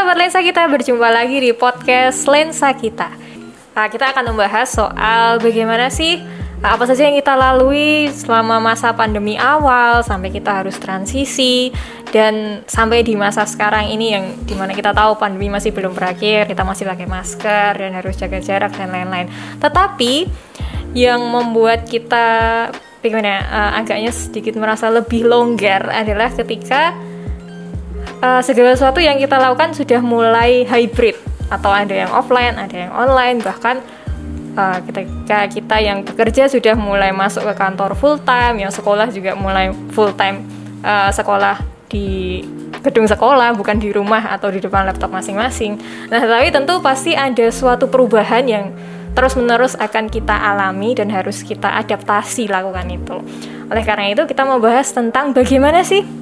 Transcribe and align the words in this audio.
sahabat 0.00 0.16
lensa 0.16 0.40
kita, 0.40 0.64
berjumpa 0.64 1.12
lagi 1.12 1.44
di 1.44 1.52
podcast 1.52 2.24
Lensa 2.24 2.72
kita. 2.72 3.12
Nah, 3.76 3.84
kita 3.92 4.16
akan 4.16 4.32
membahas 4.32 4.72
soal 4.72 5.36
bagaimana 5.44 5.92
sih 5.92 6.24
apa 6.64 6.88
saja 6.88 7.04
yang 7.04 7.20
kita 7.20 7.36
lalui 7.36 8.08
selama 8.08 8.64
masa 8.64 8.96
pandemi 8.96 9.36
awal 9.36 10.00
sampai 10.00 10.32
kita 10.32 10.64
harus 10.64 10.80
transisi 10.80 11.68
dan 12.16 12.64
sampai 12.64 13.04
di 13.04 13.12
masa 13.12 13.44
sekarang 13.44 13.92
ini 13.92 14.16
yang 14.16 14.24
di 14.48 14.56
mana 14.56 14.72
kita 14.72 14.96
tahu 14.96 15.20
pandemi 15.20 15.52
masih 15.52 15.68
belum 15.68 15.92
berakhir, 15.92 16.48
kita 16.48 16.64
masih 16.64 16.88
pakai 16.88 17.04
masker 17.04 17.72
dan 17.84 17.92
harus 17.92 18.16
jaga 18.16 18.40
jarak 18.40 18.72
dan 18.72 18.88
lain-lain. 18.88 19.28
Tetapi 19.60 20.24
yang 20.96 21.20
membuat 21.28 21.84
kita 21.84 22.24
bagaimana 23.04 23.44
uh, 23.52 23.70
agaknya 23.76 24.16
sedikit 24.16 24.56
merasa 24.56 24.88
lebih 24.88 25.28
longgar 25.28 25.92
adalah 25.92 26.32
ketika 26.32 26.96
uh, 28.20 28.40
segala 28.44 28.76
sesuatu 28.76 29.00
yang 29.00 29.16
kita 29.16 29.36
lakukan 29.40 29.72
sudah 29.72 30.00
mulai 30.04 30.64
hybrid 30.68 31.16
atau 31.50 31.72
ada 31.74 32.06
yang 32.06 32.10
offline, 32.14 32.54
ada 32.54 32.76
yang 32.88 32.92
online, 32.94 33.42
bahkan 33.42 33.82
uh, 34.54 34.78
ketika 34.86 35.50
kita 35.50 35.76
yang 35.82 36.06
bekerja 36.06 36.46
sudah 36.46 36.78
mulai 36.78 37.10
masuk 37.10 37.42
ke 37.50 37.54
kantor 37.58 37.98
full 37.98 38.16
time, 38.22 38.62
yang 38.62 38.70
sekolah 38.70 39.10
juga 39.10 39.34
mulai 39.34 39.74
full 39.90 40.14
time 40.14 40.46
uh, 40.86 41.10
sekolah 41.10 41.58
di 41.90 42.40
gedung 42.86 43.10
sekolah, 43.10 43.52
bukan 43.58 43.82
di 43.82 43.90
rumah 43.90 44.30
atau 44.30 44.48
di 44.48 44.62
depan 44.62 44.86
laptop 44.86 45.10
masing-masing. 45.10 45.76
Nah, 46.06 46.22
tapi 46.22 46.54
tentu 46.54 46.78
pasti 46.78 47.18
ada 47.18 47.50
suatu 47.50 47.90
perubahan 47.90 48.46
yang 48.46 48.70
terus-menerus 49.10 49.74
akan 49.74 50.06
kita 50.06 50.32
alami 50.32 50.94
dan 50.94 51.10
harus 51.10 51.42
kita 51.42 51.66
adaptasi 51.82 52.46
lakukan 52.46 52.86
itu. 52.94 53.18
Oleh 53.66 53.82
karena 53.82 54.14
itu, 54.14 54.22
kita 54.22 54.46
mau 54.46 54.62
bahas 54.62 54.86
tentang 54.94 55.34
bagaimana 55.34 55.82
sih 55.82 56.19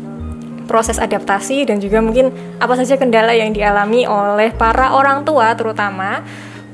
proses 0.68 1.00
adaptasi 1.00 1.64
dan 1.64 1.80
juga 1.80 2.04
mungkin 2.04 2.30
apa 2.60 2.76
saja 2.76 3.00
kendala 3.00 3.32
yang 3.32 3.56
dialami 3.56 4.04
oleh 4.04 4.52
para 4.52 4.92
orang 4.92 5.24
tua 5.24 5.56
terutama 5.56 6.22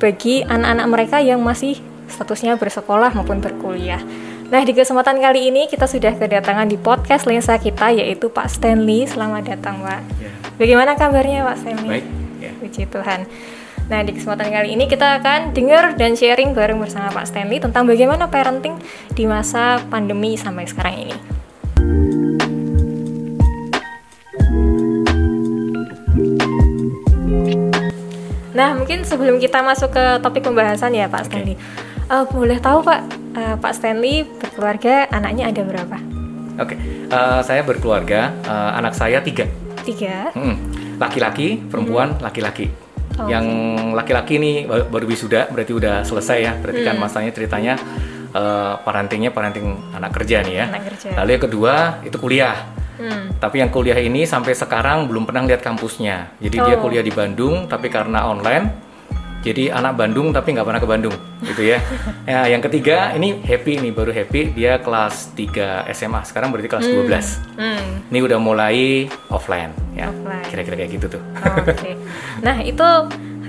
bagi 0.02 0.42
anak-anak 0.42 0.86
mereka 0.90 1.16
yang 1.22 1.38
masih 1.40 1.78
statusnya 2.10 2.58
bersekolah 2.58 3.14
maupun 3.14 3.40
berkuliah. 3.40 4.02
Nah, 4.52 4.60
di 4.60 4.76
kesempatan 4.76 5.18
kali 5.18 5.48
ini 5.48 5.66
kita 5.70 5.88
sudah 5.88 6.12
kedatangan 6.14 6.68
di 6.68 6.76
podcast 6.76 7.24
lensa 7.24 7.56
kita 7.56 7.90
yaitu 7.96 8.28
Pak 8.28 8.52
Stanley. 8.52 9.08
Selamat 9.08 9.56
datang, 9.56 9.80
Pak. 9.80 10.04
Ya. 10.20 10.30
Bagaimana 10.60 10.92
kabarnya, 10.94 11.48
Pak 11.48 11.56
Stanley? 11.64 11.88
Baik. 11.88 12.06
Ya. 12.44 12.50
Puji 12.60 12.82
Tuhan. 12.86 13.24
Nah, 13.84 14.00
di 14.04 14.12
kesempatan 14.16 14.48
kali 14.52 14.76
ini 14.76 14.84
kita 14.88 15.20
akan 15.20 15.56
dengar 15.56 15.96
dan 15.96 16.16
sharing 16.16 16.52
bareng 16.52 16.76
bersama 16.76 17.08
Pak 17.10 17.28
Stanley 17.28 17.60
tentang 17.60 17.88
bagaimana 17.88 18.28
parenting 18.28 18.76
di 19.16 19.24
masa 19.24 19.80
pandemi 19.88 20.36
sampai 20.36 20.68
sekarang 20.68 21.08
ini. 21.08 21.43
Nah, 28.54 28.70
mungkin 28.78 29.02
sebelum 29.02 29.42
kita 29.42 29.60
masuk 29.66 29.90
ke 29.90 30.04
topik 30.22 30.46
pembahasan 30.46 30.94
ya 30.94 31.10
Pak 31.10 31.26
Stanley, 31.26 31.58
uh, 32.06 32.22
boleh 32.30 32.62
tahu 32.62 32.86
Pak, 32.86 33.00
uh, 33.34 33.56
Pak 33.58 33.72
Stanley 33.74 34.22
berkeluarga, 34.38 35.10
anaknya 35.10 35.50
ada 35.50 35.62
berapa? 35.66 35.98
Oke, 36.62 36.78
okay. 36.78 36.78
uh, 37.10 37.42
saya 37.42 37.66
berkeluarga, 37.66 38.30
uh, 38.46 38.78
anak 38.78 38.94
saya 38.94 39.18
tiga. 39.18 39.50
Tiga? 39.82 40.30
Hmm. 40.38 40.54
Laki-laki, 41.02 41.58
perempuan, 41.66 42.14
hmm. 42.14 42.22
laki-laki. 42.22 42.70
Oh, 43.18 43.30
yang 43.30 43.46
laki-laki 43.94 44.38
ini 44.38 44.66
baru 44.66 45.06
wisuda, 45.06 45.50
berarti 45.50 45.74
udah 45.74 46.06
selesai 46.06 46.38
ya. 46.38 46.52
Berarti 46.58 46.86
kan 46.86 46.94
hmm. 46.94 47.02
kan 47.02 47.06
masanya 47.10 47.30
ceritanya 47.34 47.74
uh, 48.34 48.78
parentingnya 48.82 49.30
parenting 49.30 49.74
anak 49.94 50.14
kerja 50.14 50.42
nih 50.46 50.54
ya. 50.62 50.66
Anak 50.70 50.94
kerja. 50.94 51.08
Lalu 51.22 51.30
yang 51.34 51.44
kedua 51.46 51.74
itu 52.02 52.16
kuliah. 52.18 52.73
Hmm. 52.94 53.34
Tapi 53.42 53.62
yang 53.62 53.70
kuliah 53.74 53.98
ini 53.98 54.22
sampai 54.24 54.54
sekarang 54.54 55.10
belum 55.10 55.26
pernah 55.26 55.42
lihat 55.46 55.62
kampusnya. 55.62 56.38
Jadi 56.38 56.56
oh. 56.62 56.64
dia 56.66 56.76
kuliah 56.78 57.04
di 57.04 57.10
Bandung, 57.10 57.66
tapi 57.66 57.90
karena 57.90 58.26
online. 58.30 58.84
Jadi 59.44 59.68
anak 59.68 60.00
Bandung 60.00 60.32
tapi 60.32 60.56
nggak 60.56 60.64
pernah 60.64 60.80
ke 60.80 60.88
Bandung, 60.88 61.12
gitu 61.44 61.62
ya. 61.68 61.76
ya. 62.32 62.48
Yang 62.48 62.72
ketiga 62.72 63.12
ini 63.12 63.44
happy 63.44 63.76
nih, 63.76 63.92
baru 63.92 64.08
happy. 64.08 64.56
Dia 64.56 64.80
kelas 64.80 65.36
3 65.36 65.84
SMA, 65.92 66.24
sekarang 66.24 66.48
berarti 66.48 66.68
kelas 66.72 66.88
hmm. 66.88 66.96
12. 67.04 67.60
Hmm. 67.60 67.84
Ini 68.08 68.18
udah 68.24 68.38
mulai 68.40 69.04
offline, 69.28 69.76
ya. 69.92 70.08
Kira-kira 70.48 70.80
kayak 70.80 70.90
gitu 70.96 71.06
tuh. 71.20 71.22
Oh, 71.44 71.60
Oke. 71.60 71.76
Okay. 71.76 71.94
Nah 72.40 72.56
itu 72.64 72.88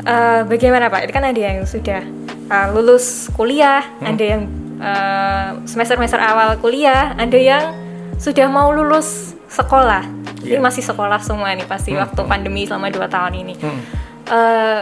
uh, 0.03 0.41
bagaimana 0.43 0.91
Pak? 0.91 1.07
Itu 1.07 1.13
kan 1.15 1.31
ada 1.31 1.39
yang 1.39 1.63
sudah 1.63 2.03
uh, 2.51 2.67
lulus 2.75 3.31
kuliah, 3.31 3.87
hmm. 4.03 4.11
ada 4.11 4.23
yang 4.23 4.41
uh, 4.83 5.47
semester-semester 5.63 6.19
awal 6.19 6.59
kuliah, 6.59 7.15
ada 7.15 7.39
yang 7.39 7.71
sudah 8.19 8.47
mau 8.47 8.71
lulus 8.71 9.34
sekolah. 9.55 10.03
Yeah. 10.43 10.59
Ini 10.59 10.61
masih 10.61 10.83
sekolah 10.83 11.23
semua 11.23 11.55
nih 11.55 11.63
pasti 11.65 11.95
hmm. 11.95 12.03
waktu 12.03 12.21
hmm. 12.21 12.29
pandemi 12.29 12.61
selama 12.67 12.91
dua 12.91 13.07
tahun 13.07 13.33
ini. 13.39 13.55
Hmm. 13.55 13.81
Uh, 14.25 14.81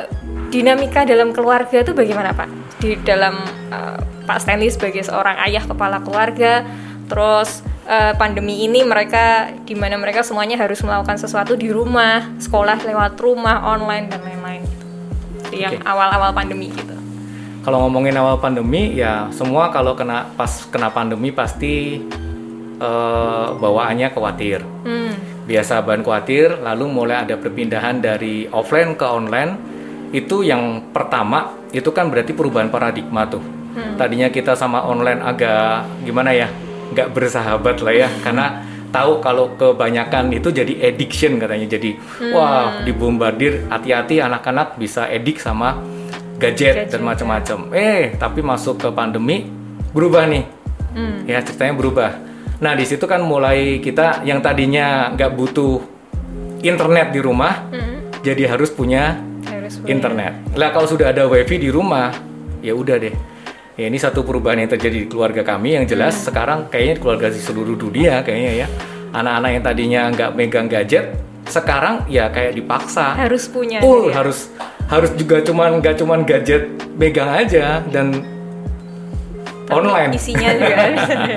dinamika 0.49 1.03
dalam 1.03 1.35
keluarga 1.35 1.83
itu 1.83 1.93
bagaimana 1.93 2.33
Pak? 2.33 2.49
Di 2.81 2.97
dalam 3.05 3.37
uh, 3.69 3.99
Pak 4.25 4.39
Stanley 4.41 4.71
sebagai 4.71 5.03
seorang 5.03 5.35
ayah 5.45 5.63
kepala 5.67 5.99
keluarga, 5.99 6.63
terus 7.11 7.61
uh, 7.85 8.15
pandemi 8.15 8.63
ini 8.63 8.87
mereka 8.87 9.51
di 9.67 9.75
mana 9.75 9.99
mereka 9.99 10.23
semuanya 10.23 10.55
harus 10.55 10.79
melakukan 10.79 11.19
sesuatu 11.19 11.59
di 11.59 11.69
rumah, 11.69 12.23
sekolah 12.39 12.87
lewat 12.87 13.19
rumah, 13.19 13.67
online 13.67 14.07
dan 14.07 14.23
lain-lain. 14.23 14.63
Gitu. 15.51 15.59
Yang 15.59 15.83
awal-awal 15.83 16.31
pandemi 16.31 16.71
gitu. 16.71 16.95
Kalau 17.63 17.87
ngomongin 17.87 18.19
awal 18.19 18.43
pandemi 18.43 18.91
ya 18.91 19.31
semua 19.31 19.71
kalau 19.71 19.95
kena 19.95 20.27
pas 20.35 20.67
kena 20.67 20.91
pandemi 20.91 21.31
pasti 21.31 22.03
uh, 22.83 23.55
bawaannya 23.55 24.11
khawatir. 24.11 24.59
Hmm. 24.83 25.15
Biasa 25.47 25.83
bahan 25.83 26.03
khawatir, 26.03 26.59
lalu 26.59 26.85
mulai 26.91 27.23
ada 27.23 27.39
perpindahan 27.39 28.03
dari 28.03 28.47
offline 28.51 28.99
ke 28.99 29.07
online. 29.07 29.51
Itu 30.11 30.43
yang 30.43 30.93
pertama, 30.93 31.55
itu 31.71 31.89
kan 31.89 32.11
berarti 32.11 32.35
perubahan 32.35 32.67
paradigma 32.67 33.25
tuh. 33.27 33.41
Hmm. 33.73 33.95
Tadinya 33.97 34.29
kita 34.29 34.53
sama 34.53 34.85
online 34.85 35.19
agak 35.23 36.03
gimana 36.05 36.31
ya, 36.35 36.47
nggak 36.93 37.09
bersahabat 37.11 37.81
lah 37.81 37.95
ya, 37.95 38.09
karena 38.21 38.61
tahu 38.93 39.17
kalau 39.25 39.57
kebanyakan 39.57 40.29
itu 40.31 40.53
jadi 40.53 40.93
addiction 40.93 41.41
katanya. 41.41 41.65
Jadi 41.65 41.97
hmm. 41.97 42.31
wah 42.31 42.85
dibombardir, 42.85 43.65
hati-hati 43.67 44.21
anak-anak 44.21 44.77
bisa 44.77 45.09
edik 45.09 45.41
sama 45.41 45.81
gadget, 46.37 46.87
gadget 46.87 46.93
dan 46.93 47.01
macam-macam. 47.01 47.59
Eh 47.73 48.13
tapi 48.15 48.45
masuk 48.45 48.79
ke 48.85 48.89
pandemi 48.93 49.49
berubah 49.91 50.29
nih. 50.29 50.45
Hmm. 50.93 51.25
Ya 51.25 51.41
ceritanya 51.41 51.73
berubah 51.73 52.09
Nah 52.61 52.73
di 52.77 52.85
situ 52.85 53.05
kan 53.09 53.23
mulai 53.23 53.81
kita 53.81 54.21
yang 54.27 54.43
tadinya 54.43 55.09
nggak 55.15 55.31
butuh 55.33 55.81
internet 56.63 57.11
di 57.11 57.19
rumah, 57.19 57.67
hmm. 57.69 58.23
jadi 58.23 58.55
harus 58.55 58.71
punya, 58.71 59.19
harus 59.47 59.79
punya 59.81 59.89
internet. 59.89 60.33
Lah 60.55 60.69
kalau 60.71 60.87
sudah 60.87 61.11
ada 61.11 61.27
wifi 61.27 61.59
di 61.59 61.69
rumah, 61.73 62.13
ya 62.63 62.73
udah 62.75 62.95
deh. 62.99 63.15
Ya 63.73 63.89
ini 63.89 63.97
satu 63.97 64.21
perubahan 64.21 64.61
yang 64.61 64.69
terjadi 64.69 64.97
di 65.03 65.07
keluarga 65.09 65.41
kami 65.41 65.81
yang 65.81 65.85
jelas 65.89 66.13
hmm. 66.21 66.25
sekarang 66.29 66.59
kayaknya 66.69 66.95
keluarga 67.01 67.27
di 67.33 67.41
seluruh 67.41 67.75
dunia 67.75 68.21
kayaknya 68.21 68.65
ya. 68.65 68.67
Anak-anak 69.13 69.49
yang 69.53 69.63
tadinya 69.63 70.01
nggak 70.09 70.31
megang 70.33 70.67
gadget, 70.71 71.05
sekarang 71.45 72.07
ya 72.09 72.31
kayak 72.33 72.57
dipaksa. 72.57 73.13
Harus 73.13 73.45
punya. 73.45 73.83
Oh, 73.85 74.09
ya? 74.09 74.23
harus 74.23 74.49
harus 74.87 75.11
juga 75.15 75.39
cuman 75.41 75.79
nggak 75.79 75.95
cuman 75.99 76.27
gadget 76.27 76.69
megang 76.99 77.31
aja 77.31 77.81
dan 77.87 78.32
online 79.71 80.11
isinya 80.17 80.49
juga 80.55 80.75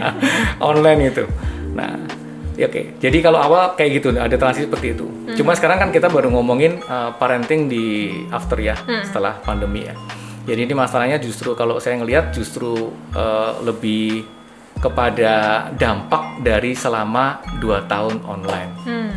online 0.74 1.00
itu 1.12 1.24
nah 1.76 1.92
ya 2.56 2.66
oke 2.66 2.72
okay. 2.72 2.84
jadi 2.98 3.18
kalau 3.20 3.38
awal 3.38 3.76
kayak 3.76 4.00
gitu 4.00 4.16
ada 4.16 4.36
transisi 4.40 4.64
seperti 4.64 4.96
itu 4.96 5.06
hmm. 5.06 5.36
cuma 5.36 5.52
sekarang 5.52 5.78
kan 5.78 5.90
kita 5.92 6.08
baru 6.08 6.32
ngomongin 6.32 6.80
uh, 6.88 7.12
parenting 7.20 7.68
di 7.68 8.16
after 8.32 8.56
ya 8.56 8.74
hmm. 8.74 9.04
setelah 9.06 9.36
pandemi 9.44 9.84
ya 9.86 9.94
jadi 10.48 10.64
ini 10.64 10.74
masalahnya 10.74 11.20
justru 11.20 11.52
kalau 11.52 11.76
saya 11.76 12.00
ngelihat 12.00 12.32
justru 12.32 12.94
uh, 13.12 13.60
lebih 13.60 14.24
kepada 14.80 15.66
dampak 15.76 16.40
dari 16.44 16.72
selama 16.76 17.40
dua 17.60 17.84
tahun 17.84 18.24
online 18.24 18.72
hmm. 18.88 19.10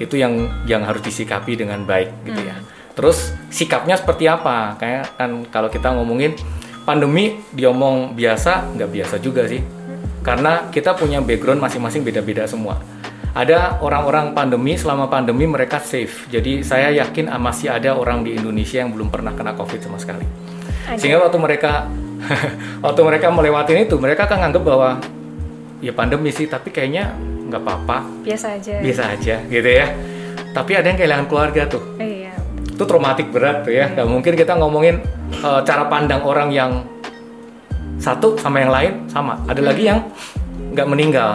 itu 0.00 0.20
yang 0.20 0.48
yang 0.68 0.84
harus 0.84 1.00
disikapi 1.00 1.56
dengan 1.56 1.84
baik 1.88 2.12
gitu 2.28 2.40
hmm. 2.40 2.50
ya 2.52 2.56
terus 2.94 3.34
sikapnya 3.50 3.98
seperti 3.98 4.30
apa 4.30 4.78
kayak 4.78 5.18
kan 5.18 5.42
kalau 5.50 5.66
kita 5.66 5.90
ngomongin 5.90 6.38
pandemi 6.84 7.40
diomong 7.50 8.12
biasa 8.12 8.76
nggak 8.76 8.90
biasa 8.92 9.14
juga 9.18 9.48
sih. 9.48 9.60
Karena 10.24 10.72
kita 10.72 10.96
punya 10.96 11.20
background 11.20 11.60
masing-masing 11.60 12.00
beda-beda 12.00 12.48
semua. 12.48 12.80
Ada 13.34 13.82
orang-orang 13.82 14.30
pandemi 14.30 14.78
selama 14.78 15.10
pandemi 15.10 15.44
mereka 15.44 15.82
safe. 15.82 16.30
Jadi 16.30 16.62
saya 16.62 16.94
yakin 16.94 17.28
masih 17.36 17.68
ada 17.68 17.92
orang 17.98 18.22
di 18.22 18.38
Indonesia 18.38 18.78
yang 18.78 18.94
belum 18.94 19.10
pernah 19.10 19.34
kena 19.34 19.52
covid 19.58 19.82
sama 19.82 19.98
sekali. 19.98 20.24
Ada. 20.84 21.00
sehingga 21.00 21.16
waktu 21.24 21.38
mereka 21.40 21.88
waktu 22.84 23.00
mereka 23.00 23.32
melewati 23.32 23.72
itu 23.88 23.96
mereka 23.96 24.28
kan 24.28 24.44
nganggap 24.44 24.62
bahwa 24.68 25.00
ya 25.80 25.96
pandemi 25.96 26.28
sih 26.28 26.44
tapi 26.44 26.68
kayaknya 26.68 27.16
nggak 27.50 27.60
apa-apa. 27.64 27.98
Biasa 28.24 28.46
aja. 28.60 28.74
Biasa 28.80 29.02
aja 29.18 29.36
gitu 29.48 29.70
ya. 29.70 29.86
Tapi 30.54 30.72
ada 30.78 30.86
yang 30.86 30.98
kehilangan 31.00 31.26
keluarga 31.26 31.62
tuh. 31.66 31.82
Iya. 31.98 32.13
Itu 32.74 32.82
traumatik 32.82 33.30
berat 33.30 33.62
tuh 33.62 33.70
ya 33.70 33.86
iya. 33.86 33.94
nggak 33.94 34.08
mungkin 34.10 34.32
kita 34.34 34.58
ngomongin 34.58 34.98
uh, 35.46 35.62
cara 35.62 35.86
pandang 35.86 36.26
orang 36.26 36.50
yang 36.50 36.82
satu 38.04 38.36
sama 38.36 38.60
yang 38.60 38.72
lain 38.74 38.92
sama. 39.08 39.38
Ada 39.46 39.62
hmm. 39.62 39.68
lagi 39.70 39.82
yang 39.86 39.98
nggak 40.74 40.88
meninggal 40.90 41.30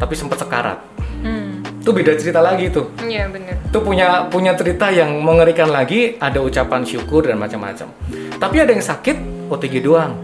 tapi 0.00 0.14
sempat 0.16 0.40
sekarat. 0.40 0.78
Hmm. 1.20 1.60
Itu 1.84 1.92
beda 1.92 2.16
cerita 2.16 2.40
lagi 2.40 2.72
tuh. 2.72 2.88
Iya 3.04 3.28
benar. 3.28 3.60
Itu 3.68 3.78
punya 3.84 4.24
punya 4.32 4.56
cerita 4.56 4.88
yang 4.88 5.20
mengerikan 5.20 5.68
lagi, 5.68 6.16
ada 6.16 6.40
ucapan 6.40 6.86
syukur 6.86 7.28
dan 7.28 7.36
macam-macam. 7.36 7.92
Tapi 8.40 8.56
ada 8.56 8.70
yang 8.72 8.84
sakit 8.84 9.16
OTG 9.52 9.84
doang. 9.84 10.16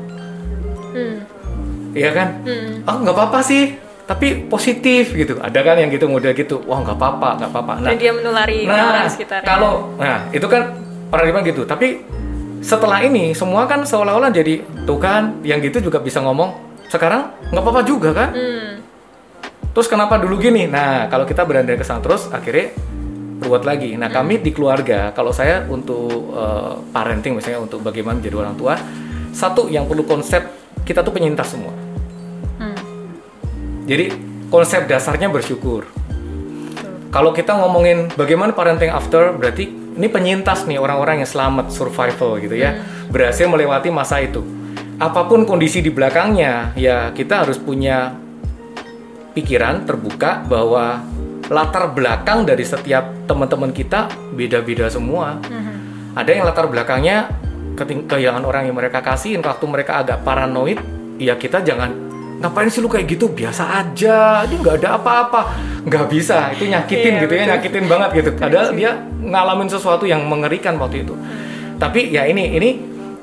Hmm. 0.97 1.17
Iya 1.93 2.11
kan? 2.13 2.29
Hmm. 2.45 2.89
Oh 2.89 2.97
nggak 3.05 3.17
apa-apa 3.17 3.41
sih, 3.45 3.77
tapi 4.07 4.47
positif 4.47 5.13
gitu. 5.13 5.43
Ada 5.43 5.61
kan 5.67 5.77
yang 5.83 5.91
gitu 5.91 6.07
model 6.07 6.31
gitu. 6.33 6.63
Wah 6.65 6.79
nggak 6.81 6.95
apa-apa, 6.95 7.29
nggak 7.43 7.51
apa-apa. 7.51 7.75
Nah, 7.83 7.91
Dan 7.93 7.99
dia 7.99 8.13
menulari 8.15 8.63
nah 8.65 8.95
orang 8.95 9.11
sekitarnya. 9.11 9.47
kalau 9.47 9.93
nah 9.99 10.31
itu 10.31 10.47
kan 10.47 10.63
paradigma 11.11 11.43
gitu. 11.43 11.67
Tapi 11.67 12.07
setelah 12.63 13.03
ini 13.03 13.35
semua 13.35 13.67
kan 13.67 13.83
seolah-olah 13.83 14.31
jadi 14.31 14.63
tuh 14.87 14.99
kan 15.03 15.43
yang 15.43 15.59
gitu 15.59 15.91
juga 15.91 15.99
bisa 15.99 16.23
ngomong. 16.23 16.55
Sekarang 16.87 17.35
nggak 17.51 17.63
apa-apa 17.67 17.83
juga 17.83 18.15
kan? 18.15 18.31
Hmm. 18.31 18.71
Terus 19.75 19.93
kenapa 19.93 20.17
dulu 20.17 20.41
gini? 20.41 20.65
Nah, 20.65 21.11
kalau 21.13 21.29
kita 21.29 21.45
berandai 21.45 21.77
ke 21.77 21.85
sana 21.85 22.01
terus 22.01 22.31
akhirnya 22.33 22.73
ruwet 23.45 23.69
lagi. 23.69 23.93
Nah, 23.93 24.09
kami 24.09 24.41
di 24.41 24.49
keluarga, 24.49 25.13
kalau 25.13 25.29
saya 25.35 25.69
untuk 25.69 26.33
eh, 26.33 26.73
parenting 26.95 27.37
misalnya 27.37 27.61
untuk 27.61 27.85
bagaimana 27.85 28.17
menjadi 28.17 28.41
orang 28.41 28.57
tua, 28.57 28.73
satu 29.37 29.69
yang 29.69 29.85
perlu 29.85 30.09
konsep 30.09 30.49
kita 30.89 31.05
tuh 31.05 31.13
penyintas 31.13 31.53
semua. 31.53 31.86
Hmm. 33.87 33.89
Jadi 33.89 34.05
konsep 34.51 34.91
dasarnya 34.91 35.31
bersyukur. 35.31 35.87
Kalau 37.15 37.31
kita 37.31 37.55
ngomongin 37.55 38.11
bagaimana 38.19 38.51
parenting 38.51 38.91
after, 38.91 39.31
berarti 39.31 39.71
ini 39.71 40.11
penyintas 40.11 40.67
nih 40.67 40.77
orang-orang 40.77 41.23
yang 41.23 41.31
selamat 41.31 41.73
survival 41.73 42.37
gitu 42.43 42.59
ya, 42.59 42.83
berhasil 43.09 43.47
melewati 43.47 43.89
masa 43.95 44.21
itu. 44.21 44.43
Apa 44.99 45.25
pun 45.25 45.49
kondisi 45.49 45.81
di 45.81 45.89
belakangnya, 45.89 46.77
ya 46.77 47.15
kita 47.15 47.47
harus 47.47 47.57
punya 47.57 48.13
pikiran 49.33 49.89
terbuka 49.89 50.45
bahwa 50.45 51.01
latar 51.49 51.95
belakang 51.95 52.45
dari 52.45 52.67
setiap 52.67 53.25
teman-teman 53.25 53.73
kita 53.73 54.11
beda-beda 54.37 54.91
semua. 54.93 55.41
Ada 56.13 56.31
yang 56.37 56.45
latar 56.45 56.69
belakangnya 56.69 57.33
kehilangan 57.81 58.45
orang 58.45 58.69
yang 58.69 58.77
mereka 58.77 59.01
kasihin 59.01 59.41
waktu 59.41 59.65
mereka 59.65 60.05
agak 60.05 60.21
paranoid, 60.21 60.81
ya 61.17 61.37
kita 61.37 61.65
jangan 61.65 61.93
ngapain 62.41 62.69
sih 62.69 62.81
lu 62.85 62.89
kayak 62.89 63.07
gitu? 63.09 63.33
Biasa 63.33 63.85
aja. 63.85 64.45
Ini 64.45 64.55
nggak 64.61 64.77
ada 64.85 65.01
apa-apa. 65.01 65.41
Nggak 65.85 66.05
bisa. 66.11 66.53
Itu 66.53 66.69
nyakitin 66.69 67.13
Iya, 67.17 67.23
gitu 67.25 67.35
ya. 67.35 67.45
nyakitin 67.57 67.85
banget 67.89 68.11
gitu. 68.21 68.31
Padahal 68.37 68.69
dia 68.77 68.93
ngalamin 69.21 69.69
sesuatu 69.71 70.05
yang 70.05 70.25
mengerikan 70.29 70.77
waktu 70.77 71.05
itu. 71.07 71.15
Tapi 71.77 72.13
ya 72.13 72.25
ini 72.25 72.57
ini 72.57 72.71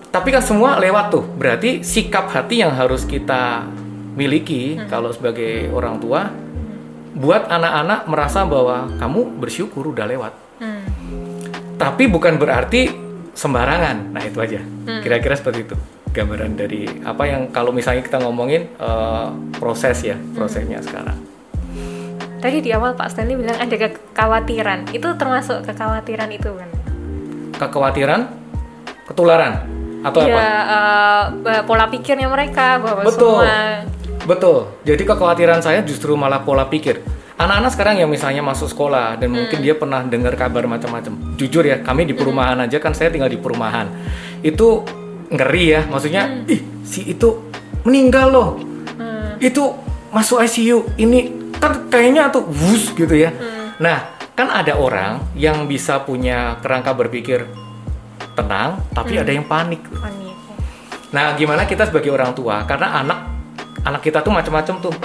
tapi 0.09 0.29
kan 0.29 0.41
semua 0.41 0.77
lewat 0.77 1.05
tuh. 1.09 1.23
Berarti 1.25 1.81
sikap 1.81 2.29
hati 2.29 2.61
yang 2.61 2.73
harus 2.73 3.05
kita 3.05 3.65
miliki 4.13 4.77
kalau 4.87 5.09
sebagai 5.09 5.73
orang 5.73 5.97
tua 5.97 6.29
buat 7.13 7.45
anak-anak 7.49 8.09
merasa 8.09 8.45
bahwa 8.45 8.89
kamu 8.97 9.41
bersyukur 9.41 9.89
udah 9.93 10.05
lewat. 10.09 10.33
Hmm. 10.53 10.85
tapi 11.81 12.05
bukan 12.07 12.37
berarti 12.37 12.87
sembarangan. 13.33 14.13
Nah 14.13 14.21
itu 14.21 14.37
aja. 14.39 14.61
Kira-kira 15.01 15.33
seperti 15.33 15.65
itu 15.65 15.75
gambaran 16.13 16.53
dari 16.53 16.85
apa 17.03 17.23
yang 17.25 17.49
kalau 17.49 17.73
misalnya 17.73 18.05
kita 18.05 18.21
ngomongin 18.21 18.69
eh, 18.77 19.27
proses 19.57 19.97
ya 20.05 20.15
prosesnya 20.37 20.79
sekarang 20.79 21.17
Tadi 22.43 22.59
di 22.59 22.75
awal 22.75 22.91
Pak 22.91 23.07
Stanley 23.07 23.39
bilang 23.39 23.55
ada 23.55 23.71
kekhawatiran. 23.71 24.91
Itu 24.91 25.15
termasuk 25.15 25.63
kekhawatiran 25.63 26.27
itu 26.27 26.51
kan? 26.51 26.67
kekhawatiran 27.57 28.21
ketularan 29.07 29.53
atau 30.03 30.19
ya 30.27 30.35
apa 30.35 30.43
eh, 31.47 31.63
pola 31.63 31.87
pikirnya 31.87 32.27
mereka 32.27 32.81
bahwa 32.81 33.07
Betul. 33.07 33.39
semua 33.39 33.87
Betul. 34.23 34.71
Jadi 34.87 35.03
kekhawatiran 35.03 35.59
saya 35.59 35.83
justru 35.83 36.15
malah 36.15 36.47
pola 36.47 36.63
pikir. 36.71 37.03
Anak-anak 37.35 37.75
sekarang 37.75 37.95
yang 37.99 38.07
misalnya 38.07 38.39
masuk 38.39 38.71
sekolah 38.71 39.19
dan 39.19 39.35
mungkin 39.35 39.59
dia 39.59 39.75
pernah 39.75 39.99
dengar 39.99 40.31
kabar 40.39 40.63
macam-macam. 40.63 41.35
Jujur 41.35 41.67
ya, 41.67 41.83
kami 41.83 42.07
di 42.07 42.15
perumahan 42.15 42.55
aja 42.63 42.79
kan 42.79 42.95
saya 42.95 43.11
tinggal 43.11 43.27
di 43.27 43.35
perumahan. 43.35 43.91
Itu 44.39 44.87
ngeri 45.33 45.63
ya, 45.73 45.81
maksudnya 45.89 46.45
ih 46.45 46.61
si 46.85 47.09
itu 47.09 47.49
meninggal 47.83 48.27
loh. 48.29 48.49
Hmm. 48.95 49.41
Itu 49.41 49.73
masuk 50.13 50.45
ICU. 50.45 50.93
Ini 50.95 51.19
kan 51.57 51.89
kayaknya 51.89 52.29
tuh 52.29 52.45
wus 52.45 52.93
gitu 52.93 53.11
ya. 53.17 53.33
Nah, 53.81 54.13
kan 54.37 54.47
ada 54.53 54.77
orang 54.77 55.33
yang 55.33 55.65
bisa 55.65 56.05
punya 56.05 56.61
kerangka 56.61 56.93
berpikir 56.93 57.49
tenang, 58.37 58.81
tapi 58.93 59.17
ada 59.17 59.33
yang 59.33 59.45
panik. 59.45 59.81
panik. 59.89 60.35
Nah, 61.13 61.37
gimana 61.37 61.65
kita 61.65 61.89
sebagai 61.89 62.09
orang 62.13 62.33
tua? 62.33 62.65
Karena 62.65 63.01
anak 63.01 63.19
anak 63.85 64.01
kita 64.01 64.21
tuh 64.21 64.33
macam-macam 64.33 64.75
tuh. 64.81 64.95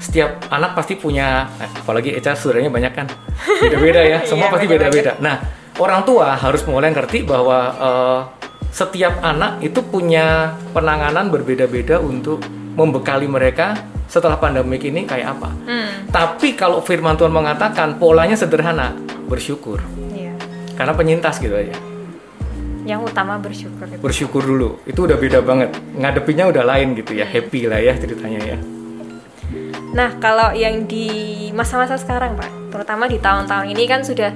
Setiap 0.00 0.48
anak 0.48 0.72
pasti 0.72 0.96
punya, 0.96 1.44
eh, 1.60 1.70
apalagi 1.70 2.16
Eca 2.16 2.32
saudaranya 2.32 2.72
banyak 2.72 2.92
kan, 2.96 3.06
beda-beda 3.60 4.00
ya. 4.00 4.18
Semua 4.28 4.48
Iya, 4.48 4.52
pasti 4.56 4.66
beda-beda. 4.66 5.12
Nah, 5.20 5.36
orang 5.76 6.02
tua 6.08 6.34
harus 6.40 6.64
mulai 6.64 6.90
ngerti 6.90 7.22
bahwa 7.22 7.58
eh, 7.76 8.20
setiap 8.70 9.18
anak 9.22 9.60
itu 9.60 9.82
punya 9.82 10.54
penanganan 10.70 11.28
berbeda-beda 11.28 11.98
untuk 11.98 12.42
membekali 12.78 13.26
mereka 13.26 13.74
setelah 14.06 14.38
pandemik 14.38 14.82
ini 14.86 15.06
kayak 15.06 15.38
apa. 15.38 15.50
Hmm. 15.66 15.88
Tapi 16.10 16.54
kalau 16.58 16.82
Firman 16.82 17.14
Tuhan 17.18 17.30
mengatakan 17.30 17.98
polanya 17.98 18.34
sederhana, 18.34 18.94
bersyukur. 19.26 19.82
Iya. 20.10 20.34
Karena 20.74 20.94
penyintas 20.94 21.38
gitu 21.38 21.54
aja. 21.54 21.74
Yang 22.86 23.12
utama 23.12 23.38
bersyukur. 23.38 23.86
gitu. 23.86 24.00
bersyukur 24.00 24.42
dulu 24.42 24.80
itu 24.88 25.04
udah 25.04 25.14
beda 25.20 25.44
banget 25.44 25.70
ngadepinnya 25.94 26.48
udah 26.48 26.64
lain 26.64 26.96
gitu 26.96 27.12
ya 27.12 27.28
happy 27.28 27.68
lah 27.68 27.78
ya 27.78 27.92
ceritanya 27.94 28.40
ya 28.40 28.58
Nah, 29.90 30.22
kalau 30.22 30.54
yang 30.54 30.86
di 30.86 31.50
masa-masa 31.50 31.98
sekarang, 31.98 32.38
Pak, 32.38 32.70
terutama 32.70 33.10
di 33.10 33.18
tahun-tahun 33.18 33.66
ini 33.74 33.84
kan 33.90 34.06
sudah 34.06 34.30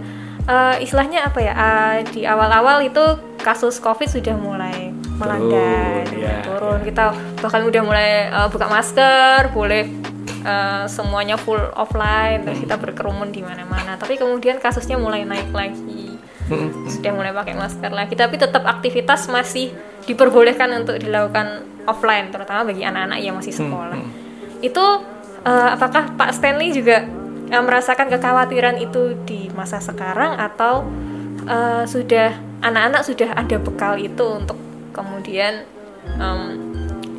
eh, 0.45 0.77
istilahnya 0.83 1.31
apa 1.31 1.39
ya? 1.39 1.53
eh, 1.55 1.97
di 2.11 2.21
awal-awal 2.27 2.83
itu 2.83 3.05
kasus 3.45 3.77
Covid 3.77 4.09
sudah 4.09 4.33
mulai 4.41 4.89
melandai, 5.21 6.09
Turun, 6.09 6.17
mulai 6.17 6.25
ya, 6.25 6.37
turun. 6.43 6.79
ya. 6.81 6.85
Kita 6.89 7.05
bahkan 7.45 7.63
udah 7.69 7.83
mulai 7.85 8.11
eh, 8.33 8.49
buka 8.49 8.67
masker, 8.67 9.53
boleh 9.53 9.85
eh, 10.43 10.85
semuanya 10.89 11.37
full 11.37 11.61
offline, 11.77 12.49
terus 12.49 12.65
kita 12.65 12.81
berkerumun 12.81 13.29
di 13.29 13.45
mana-mana. 13.45 14.01
Tapi 14.01 14.17
kemudian 14.17 14.57
kasusnya 14.57 14.97
mulai 14.97 15.29
naik 15.29 15.53
lagi. 15.53 16.17
Sudah 16.93 17.13
mulai 17.17 17.33
pakai 17.33 17.57
masker 17.57 17.89
lagi, 17.89 18.13
tapi 18.17 18.37
tetap 18.37 18.69
aktivitas 18.69 19.33
masih 19.33 19.73
diperbolehkan 20.05 20.69
untuk 20.77 21.01
dilakukan 21.01 21.65
offline, 21.89 22.29
terutama 22.29 22.69
bagi 22.69 22.85
anak-anak 22.85 23.19
yang 23.21 23.37
masih 23.37 23.53
sekolah. 23.57 23.97
Itu 24.61 24.85
eh, 25.45 25.69
apakah 25.73 26.17
Pak 26.17 26.37
Stanley 26.37 26.77
juga 26.77 27.05
eh, 27.49 27.63
merasakan 27.65 28.13
kekhawatiran 28.13 28.77
itu 28.77 29.17
di 29.25 29.49
masa 29.57 29.81
sekarang 29.81 30.37
atau 30.37 30.85
eh, 31.47 31.85
sudah 31.85 32.29
anak-anak 32.65 33.03
sudah 33.05 33.31
ada 33.37 33.57
bekal 33.61 34.01
itu 34.01 34.25
untuk 34.25 34.57
kemudian 34.97 35.69
em, 36.17 36.41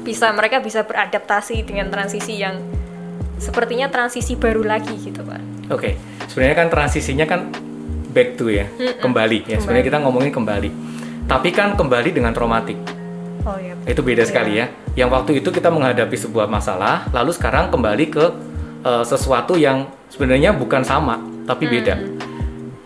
bisa 0.01 0.29
mereka 0.33 0.61
bisa 0.61 0.85
beradaptasi 0.85 1.65
dengan 1.65 1.89
transisi 1.89 2.41
yang 2.41 2.61
sepertinya 3.37 3.91
transisi 3.91 4.37
baru 4.39 4.63
lagi 4.63 4.95
gitu 5.01 5.21
Pak. 5.21 5.69
oke 5.69 5.91
sebenarnya 6.29 6.55
kan 6.55 6.67
transisinya 6.71 7.25
kan 7.27 7.51
back 8.15 8.39
to 8.39 8.47
ya 8.47 8.71
kembali. 9.03 9.43
Ya 9.43 9.59
sebenarnya 9.59 9.85
kita 9.91 9.99
ngomongin 9.99 10.31
kembali. 10.31 10.69
Tapi 11.27 11.49
kan 11.51 11.75
kembali 11.75 12.15
dengan 12.15 12.31
traumatik. 12.31 12.79
Oh 13.45 13.61
iya. 13.61 13.77
itu 13.85 14.01
beda 14.01 14.23
sekali 14.25 14.57
ya. 14.57 14.71
Yang 14.97 15.09
waktu 15.11 15.31
itu 15.43 15.53
kita 15.53 15.69
menghadapi 15.69 16.17
sebuah 16.17 16.49
masalah 16.49 17.05
lalu 17.11 17.35
sekarang 17.35 17.69
kembali 17.69 18.05
ke 18.07 18.25
eh, 18.87 19.03
sesuatu 19.03 19.59
yang 19.59 19.91
sebenarnya 20.07 20.55
bukan 20.55 20.81
sama 20.87 21.19
tapi 21.43 21.67
beda. 21.67 21.99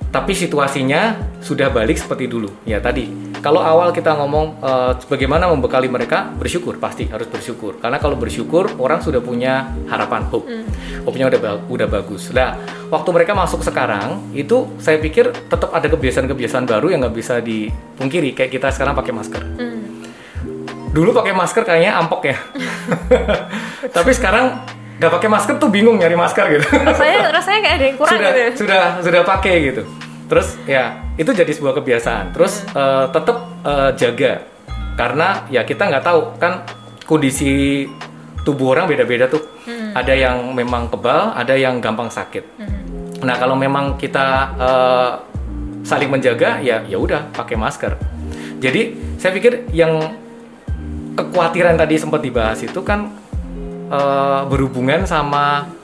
Tapi 0.10 0.34
situasinya 0.34 1.29
sudah 1.40 1.72
balik 1.72 1.96
seperti 1.96 2.28
dulu. 2.28 2.52
Ya 2.68 2.84
tadi. 2.84 3.32
Kalau 3.40 3.64
awal 3.64 3.96
kita 3.96 4.20
ngomong 4.20 4.60
eh, 4.60 4.92
bagaimana 5.08 5.48
membekali 5.48 5.88
mereka 5.88 6.28
bersyukur 6.36 6.76
pasti 6.78 7.08
harus 7.08 7.28
bersyukur. 7.32 7.80
Karena 7.80 7.98
kalau 7.98 8.20
bersyukur 8.20 8.68
orang 8.80 9.00
sudah 9.00 9.24
punya 9.24 9.72
harapan 9.88 10.28
hope. 10.28 10.48
Hope-nya 11.08 11.32
udah 11.32 11.64
udah 11.72 11.88
bagus. 11.88 12.30
Nah 12.36 12.60
waktu 12.92 13.10
mereka 13.16 13.32
masuk 13.32 13.64
sekarang 13.64 14.36
itu 14.36 14.68
saya 14.84 15.00
pikir 15.00 15.32
tetap 15.32 15.72
ada 15.72 15.88
kebiasaan-kebiasaan 15.88 16.68
baru 16.68 16.92
yang 16.92 17.00
nggak 17.08 17.16
bisa 17.16 17.40
dipungkiri. 17.40 18.36
Kayak 18.36 18.60
kita 18.60 18.68
sekarang 18.76 18.94
pakai 18.96 19.14
masker. 19.16 19.44
Hmm. 19.60 19.78
dulu 20.90 21.14
pakai 21.14 21.38
masker 21.38 21.64
kayaknya 21.70 22.02
ampok 22.02 22.34
ya. 22.34 22.38
Tapi 23.96 24.10
sekarang 24.10 24.66
nggak 24.98 25.12
pakai 25.16 25.30
masker 25.30 25.56
tuh 25.62 25.70
bingung 25.70 26.02
nyari 26.02 26.18
masker 26.18 26.46
gitu. 26.50 26.66
Rasanya 26.66 27.30
rasanya 27.30 27.60
kayak 27.62 27.76
ada 27.78 27.86
yang 27.86 27.98
kurang 28.02 28.12
sudah 28.18 28.32
gitu. 28.34 28.42
ya. 28.42 28.50
sudah 28.58 28.82
sudah 29.06 29.22
pakai 29.22 29.56
gitu 29.70 29.84
terus 30.30 30.56
ya 30.70 31.02
itu 31.18 31.34
jadi 31.34 31.50
sebuah 31.50 31.82
kebiasaan. 31.82 32.32
Terus 32.32 32.64
eh, 32.70 33.06
tetap 33.10 33.38
eh, 33.66 33.92
jaga. 33.98 34.34
Karena 34.96 35.50
ya 35.50 35.66
kita 35.66 35.90
nggak 35.90 36.06
tahu. 36.06 36.22
Kan 36.38 36.64
kondisi 37.10 37.84
tubuh 38.46 38.78
orang 38.78 38.88
beda-beda 38.88 39.26
tuh. 39.28 39.42
Ada 39.70 40.14
yang 40.14 40.54
memang 40.54 40.88
kebal 40.94 41.34
ada 41.34 41.58
yang 41.58 41.82
gampang 41.82 42.14
sakit. 42.14 42.62
Nah 43.26 43.36
kalau 43.36 43.58
memang 43.58 43.98
kita 43.98 44.28
eh, 44.56 45.12
saling 45.84 46.14
menjaga 46.14 46.62
ya 46.62 46.86
ya 46.86 46.98
udah 47.02 47.34
pakai 47.34 47.58
masker. 47.58 47.98
Jadi 48.60 48.96
saya 49.18 49.32
pikir 49.34 49.72
yang 49.74 49.98
kekhawatiran 51.16 51.76
tadi 51.76 51.96
sempat 52.00 52.22
dibahas 52.24 52.60
itu 52.64 52.80
kan 52.86 53.12
eh, 53.90 54.42
berhubungan 54.48 55.04
sama 55.10 55.79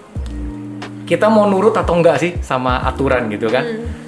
kita 1.06 1.30
mau 1.30 1.46
nurut 1.46 1.78
atau 1.78 1.94
enggak 1.96 2.18
sih 2.18 2.32
sama 2.42 2.82
aturan 2.84 3.30
gitu 3.30 3.48
kan. 3.48 3.64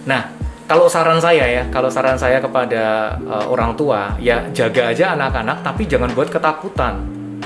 Nah, 0.09 0.33
kalau 0.67 0.91
saran 0.91 1.21
saya 1.23 1.47
ya, 1.47 1.63
kalau 1.71 1.87
saran 1.87 2.19
saya 2.19 2.43
kepada 2.43 3.15
uh, 3.23 3.45
orang 3.47 3.77
tua, 3.79 4.19
ya 4.19 4.49
jaga 4.51 4.91
aja 4.91 5.15
anak-anak, 5.15 5.63
tapi 5.63 5.87
jangan 5.87 6.11
buat 6.11 6.27
ketakutan. 6.27 6.99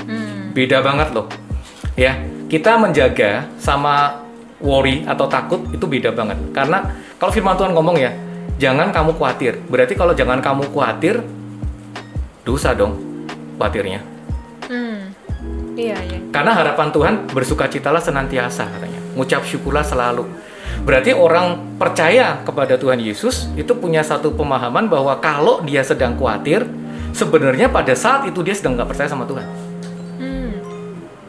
Hmm. 0.08 0.50
Beda 0.50 0.82
banget 0.82 1.14
loh. 1.14 1.30
Ya, 1.94 2.18
kita 2.50 2.80
menjaga 2.80 3.46
sama 3.62 4.26
worry 4.58 5.06
atau 5.06 5.30
takut 5.30 5.62
itu 5.70 5.86
beda 5.86 6.10
banget. 6.10 6.34
Karena 6.50 6.82
kalau 7.20 7.30
firman 7.30 7.54
Tuhan 7.54 7.70
ngomong 7.76 7.96
ya, 8.00 8.10
jangan 8.58 8.90
kamu 8.90 9.14
khawatir. 9.14 9.62
Berarti 9.70 9.94
kalau 9.94 10.18
jangan 10.18 10.42
kamu 10.42 10.66
khawatir, 10.74 11.22
dosa 12.42 12.74
dong 12.74 12.98
khawatirnya. 13.54 14.02
Hmm. 14.66 15.14
Iya, 15.78 15.96
iya. 16.04 16.18
Karena 16.34 16.58
harapan 16.58 16.88
Tuhan 16.90 17.14
bersukacitalah 17.30 18.02
senantiasa 18.02 18.66
katanya. 18.66 18.91
Ngucap 19.14 19.42
syukurlah 19.44 19.84
selalu. 19.84 20.24
Berarti 20.82 21.14
orang 21.14 21.78
percaya 21.78 22.42
kepada 22.42 22.74
Tuhan 22.74 22.98
Yesus 22.98 23.46
itu 23.54 23.70
punya 23.76 24.02
satu 24.02 24.34
pemahaman 24.34 24.90
bahwa 24.90 25.14
kalau 25.22 25.62
dia 25.62 25.84
sedang 25.86 26.18
khawatir, 26.18 26.66
sebenarnya 27.14 27.70
pada 27.70 27.94
saat 27.94 28.26
itu 28.26 28.42
dia 28.42 28.56
sedang 28.56 28.74
nggak 28.74 28.90
percaya 28.90 29.06
sama 29.06 29.28
Tuhan. 29.28 29.46
Hmm. 30.18 30.52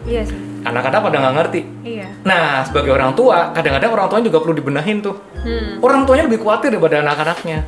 Iya 0.09 0.21
sih. 0.25 0.37
Anak-anak 0.63 0.99
pada 1.03 1.17
nggak 1.19 1.35
ngerti. 1.37 1.61
Iya. 1.83 2.07
Nah, 2.23 2.63
sebagai 2.63 2.95
orang 2.95 3.11
tua, 3.13 3.51
kadang-kadang 3.51 3.91
orang 3.91 4.07
tuanya 4.07 4.25
juga 4.31 4.39
perlu 4.41 4.55
dibenahin 4.55 4.97
tuh. 5.03 5.15
Hmm. 5.43 5.83
Orang 5.83 6.07
tuanya 6.07 6.23
lebih 6.25 6.39
khawatir 6.39 6.71
daripada 6.71 7.03
anak-anaknya, 7.03 7.67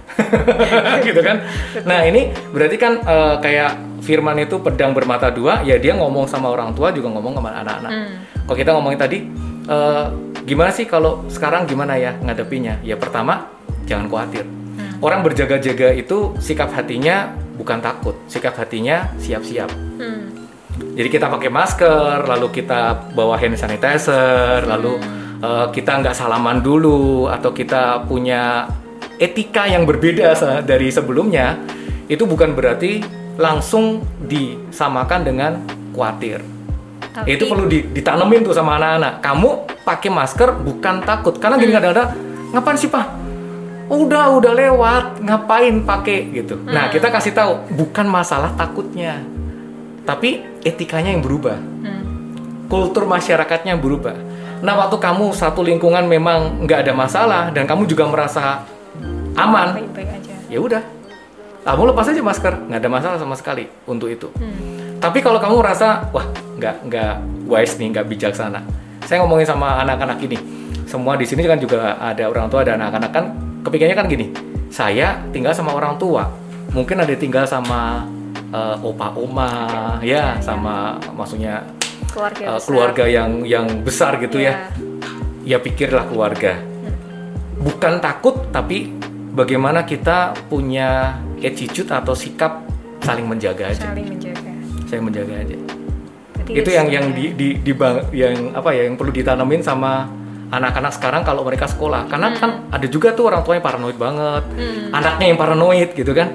gitu 1.08 1.20
kan? 1.20 1.44
Nah, 1.84 2.08
ini 2.08 2.32
berarti 2.56 2.80
kan 2.80 3.04
eh, 3.04 3.36
kayak 3.44 3.72
Firman 4.06 4.38
itu 4.38 4.62
pedang 4.62 4.94
bermata 4.94 5.34
dua, 5.34 5.66
ya 5.66 5.82
dia 5.82 5.98
ngomong 5.98 6.30
sama 6.30 6.54
orang 6.54 6.72
tua 6.78 6.94
juga 6.94 7.10
ngomong 7.10 7.42
sama 7.42 7.50
anak-anak. 7.52 7.92
Hmm. 7.92 8.12
Kalau 8.46 8.58
kita 8.62 8.72
ngomongin 8.78 9.00
tadi, 9.02 9.18
eh, 9.66 10.08
gimana 10.46 10.72
sih 10.72 10.86
kalau 10.86 11.26
sekarang 11.28 11.66
gimana 11.66 11.98
ya 11.98 12.18
ngadepinya? 12.22 12.82
Ya 12.86 12.96
pertama, 12.96 13.50
jangan 13.90 14.10
khawatir. 14.10 14.46
Orang 15.04 15.22
berjaga-jaga 15.28 15.92
itu 15.92 16.34
sikap 16.40 16.72
hatinya 16.72 17.36
bukan 17.60 17.84
takut, 17.84 18.16
sikap 18.32 18.56
hatinya 18.56 19.12
siap-siap. 19.20 19.70
Hmm. 20.00 20.32
Jadi 20.96 21.08
kita 21.12 21.28
pakai 21.28 21.52
masker, 21.52 22.28
lalu 22.28 22.48
kita 22.52 23.12
bawa 23.16 23.36
hand 23.36 23.60
sanitizer, 23.60 24.64
lalu 24.64 25.00
eh, 25.44 25.68
kita 25.76 26.00
nggak 26.00 26.16
salaman 26.16 26.64
dulu, 26.64 27.28
atau 27.28 27.52
kita 27.52 28.08
punya 28.08 28.72
etika 29.20 29.68
yang 29.68 29.88
berbeda 29.88 30.36
dari 30.64 30.92
sebelumnya, 30.92 31.60
itu 32.08 32.24
bukan 32.28 32.56
berarti 32.56 33.04
langsung 33.36 34.04
disamakan 34.24 35.22
dengan 35.28 35.52
khawatir. 35.92 36.55
Tapi- 37.16 37.32
Itu 37.32 37.48
perlu 37.48 37.64
di- 37.66 37.88
ditanemin 37.90 38.44
tuh 38.44 38.52
sama 38.52 38.76
anak-anak. 38.76 39.24
Kamu 39.24 39.50
pakai 39.82 40.10
masker 40.10 40.50
bukan 40.60 41.00
takut, 41.02 41.40
karena 41.40 41.56
gini 41.56 41.72
kadang-kadang 41.72 42.12
ngapain 42.52 42.76
sih 42.76 42.88
pak? 42.88 43.08
Udah 43.86 44.34
udah 44.34 44.52
lewat, 44.52 45.22
ngapain 45.22 45.80
pakai 45.80 46.18
gitu. 46.34 46.60
Nah 46.66 46.90
kita 46.90 47.08
kasih 47.08 47.32
tahu 47.32 47.72
bukan 47.72 48.04
masalah 48.04 48.52
takutnya, 48.52 49.22
tapi 50.02 50.42
etikanya 50.62 51.10
yang 51.10 51.22
berubah, 51.22 51.56
Hmm. 51.56 52.04
kultur 52.66 53.06
masyarakatnya 53.06 53.78
berubah. 53.78 54.18
Nah 54.60 54.74
waktu 54.76 54.98
kamu 54.98 55.32
satu 55.32 55.62
lingkungan 55.62 56.02
memang 56.04 56.66
nggak 56.66 56.82
ada 56.82 56.94
masalah 56.94 57.44
dan 57.50 57.64
kamu 57.64 57.86
juga 57.86 58.04
merasa 58.06 58.66
aman, 59.36 59.78
Baik-baik 59.78 60.10
aja. 60.18 60.34
ya 60.50 60.58
udah, 60.58 60.82
kamu 61.62 61.94
lepas 61.94 62.10
aja 62.10 62.22
masker, 62.22 62.54
nggak 62.66 62.80
ada 62.82 62.90
masalah 62.90 63.18
sama 63.18 63.38
sekali 63.38 63.70
untuk 63.86 64.10
itu. 64.10 64.34
Hmm. 64.34 64.75
Tapi 65.00 65.20
kalau 65.22 65.38
kamu 65.38 65.62
merasa 65.62 66.08
wah 66.10 66.26
nggak 66.58 66.76
nggak 66.90 67.14
wise 67.46 67.78
nih, 67.78 67.94
nggak 67.94 68.06
bijaksana, 68.10 68.60
saya 69.06 69.22
ngomongin 69.22 69.46
sama 69.46 69.84
anak-anak 69.86 70.18
ini, 70.24 70.38
semua 70.90 71.14
di 71.14 71.28
sini 71.28 71.46
kan 71.46 71.60
juga 71.62 72.00
ada 72.02 72.26
orang 72.26 72.50
tua 72.50 72.66
dan 72.66 72.82
anak-anak 72.82 73.12
kan 73.14 73.26
kepikirnya 73.62 73.94
kan 73.94 74.10
gini, 74.10 74.34
saya 74.74 75.22
tinggal 75.30 75.54
sama 75.54 75.76
orang 75.76 76.00
tua, 76.02 76.26
mungkin 76.74 76.98
ada 77.02 77.14
tinggal 77.14 77.46
sama 77.46 78.08
eh, 78.50 78.78
opa 78.82 79.14
oma, 79.14 79.52
ya 80.02 80.40
sama 80.42 80.98
maksudnya 81.14 81.62
Keluarga. 82.10 82.56
besar. 82.56 82.66
keluarga 82.66 83.04
yang 83.06 83.32
yang 83.44 83.68
besar 83.84 84.18
gitu 84.18 84.40
ya, 84.40 84.72
Iya. 85.44 85.58
ya 85.58 85.58
pikirlah 85.62 86.08
keluarga. 86.10 86.56
Bukan 87.56 88.00
takut 88.00 88.50
tapi 88.50 88.90
bagaimana 89.36 89.84
kita 89.84 90.34
punya 90.48 91.20
attitude 91.38 91.92
atau 91.92 92.16
sikap 92.16 92.64
saling 93.04 93.28
menjaga 93.28 93.70
aja, 93.70 93.92
Saling 93.92 94.08
menjaga. 94.18 94.45
Saling 94.86 95.06
menjaga 95.06 95.34
aja. 95.36 95.58
Berarti 96.36 96.52
itu 96.54 96.70
yang 96.70 96.88
yang 96.88 97.06
sebenarnya- 97.10 97.36
di, 97.36 97.54
di, 97.56 97.62
di 97.62 97.72
bang- 97.74 98.06
yang 98.12 98.36
apa 98.54 98.70
ya 98.70 98.86
yang 98.86 98.96
perlu 98.96 99.10
ditanamin 99.10 99.60
sama 99.60 100.06
anak-anak 100.46 100.94
sekarang 100.94 101.22
kalau 101.22 101.42
mereka 101.42 101.66
sekolah. 101.66 102.06
Karena 102.06 102.32
kan 102.32 102.70
ada 102.70 102.86
juga 102.86 103.12
tuh 103.12 103.28
orang 103.28 103.42
tua 103.42 103.56
yang 103.56 103.66
paranoid 103.66 103.98
banget. 103.98 104.44
Hmm. 104.52 104.94
anaknya 104.94 105.26
yang 105.28 105.40
paranoid 105.40 105.90
gitu 105.92 106.12
kan. 106.12 106.30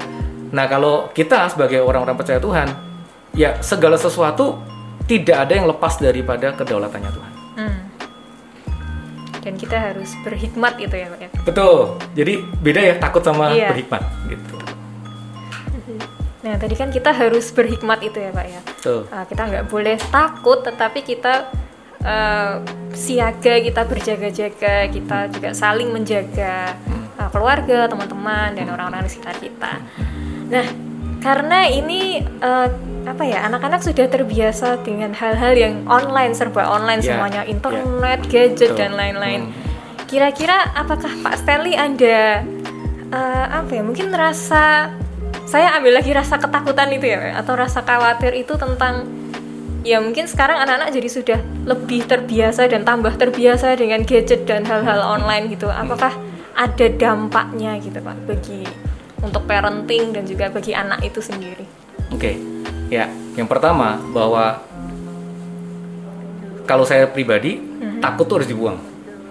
Nah 0.51 0.67
kalau 0.67 1.09
kita 1.11 1.47
sebagai 1.47 1.79
orang-orang 1.79 2.15
percaya 2.15 2.37
Tuhan 2.37 2.69
ya 3.33 3.55
segala 3.61 3.95
sesuatu 3.95 4.59
tidak 5.07 5.37
ada 5.41 5.53
yang 5.53 5.67
lepas 5.67 5.97
daripada 5.97 6.51
kedaulatannya 6.53 7.11
Tuhan. 7.11 7.33
Hmm. 7.57 7.79
Dan 9.41 9.57
kita 9.57 9.73
harus 9.73 10.13
berhikmat 10.21 10.77
itu 10.77 10.93
ya, 10.93 11.07
Pak 11.09 11.19
ya. 11.19 11.29
betul. 11.43 11.97
Jadi 12.13 12.33
beda 12.61 12.81
ya 12.83 12.95
takut 12.99 13.23
sama 13.23 13.51
Iya. 13.51 13.73
berhikmat 13.73 14.03
gitu 14.29 14.55
Nah, 16.41 16.57
tadi 16.57 16.73
kan 16.73 16.89
kita 16.89 17.13
harus 17.13 17.53
berhikmat 17.53 18.01
itu 18.01 18.17
ya, 18.17 18.31
Pak 18.33 18.47
ya. 18.49 18.61
betul 18.65 19.01
Uh, 19.13 19.25
kita 19.29 19.43
nggak 19.45 19.65
boleh 19.69 19.97
takut, 20.09 20.65
tetapi 20.65 21.05
kita 21.05 21.53
uh, 22.01 22.65
siaga, 22.97 23.61
kita 23.61 23.85
berjaga-jaga, 23.85 24.89
kita 24.89 25.19
juga 25.29 25.53
saling 25.53 25.93
menjaga 25.93 26.81
uh, 27.21 27.29
keluarga, 27.29 27.85
teman-teman, 27.93 28.57
dan 28.57 28.73
orang-orang 28.73 29.05
di 29.05 29.11
sekitar 29.13 29.37
kita. 29.37 29.73
Nah, 30.49 30.67
karena 31.21 31.69
ini 31.69 32.25
uh, 32.41 32.69
apa 33.05 33.25
ya, 33.29 33.45
anak-anak 33.45 33.85
sudah 33.85 34.09
terbiasa 34.09 34.81
dengan 34.81 35.13
hal-hal 35.13 35.53
yang 35.53 35.85
online, 35.89 36.33
serba 36.33 36.65
online, 36.69 37.05
Ya, 37.05 37.17
semuanya 37.17 37.43
ya. 37.45 37.53
internet, 37.53 38.21
gadget, 38.33 38.73
Betul. 38.73 38.81
dan 38.81 38.93
lain-lain. 38.97 39.53
Hmm. 39.53 39.57
Kira-kira 40.09 40.73
apakah 40.73 41.13
Pak 41.21 41.45
Stanley 41.45 41.77
ada 41.77 42.45
uh, 43.13 43.47
apa 43.61 43.71
ya, 43.77 43.83
mungkin 43.85 44.11
rasa 44.11 44.97
saya 45.51 45.75
ambil 45.75 45.99
lagi 45.99 46.15
rasa 46.15 46.39
ketakutan 46.39 46.95
itu 46.95 47.11
ya, 47.11 47.35
atau 47.35 47.59
rasa 47.59 47.83
khawatir 47.83 48.39
itu 48.39 48.55
tentang 48.55 49.03
ya 49.83 49.99
mungkin 49.99 50.31
sekarang 50.31 50.63
anak-anak 50.63 50.95
jadi 50.95 51.09
sudah 51.11 51.39
lebih 51.67 52.07
terbiasa 52.07 52.71
dan 52.71 52.87
tambah 52.87 53.11
terbiasa 53.19 53.75
dengan 53.75 54.07
gadget 54.07 54.47
dan 54.47 54.63
hal-hal 54.63 55.03
online 55.03 55.51
gitu. 55.51 55.67
Apakah 55.67 56.15
ada 56.55 56.87
dampaknya 56.95 57.83
gitu 57.83 57.99
Pak 57.99 58.17
bagi 58.31 58.63
untuk 59.27 59.43
parenting 59.51 60.15
dan 60.15 60.23
juga 60.23 60.55
bagi 60.55 60.71
anak 60.71 61.03
itu 61.03 61.19
sendiri? 61.19 61.67
Oke, 62.15 62.39
ya. 62.87 63.11
Yang 63.35 63.49
pertama 63.51 63.99
bahwa 64.15 64.63
kalau 66.63 66.87
saya 66.87 67.11
pribadi 67.11 67.59
takut 67.99 68.31
tuh 68.31 68.39
harus 68.39 68.47
dibuang. 68.47 68.79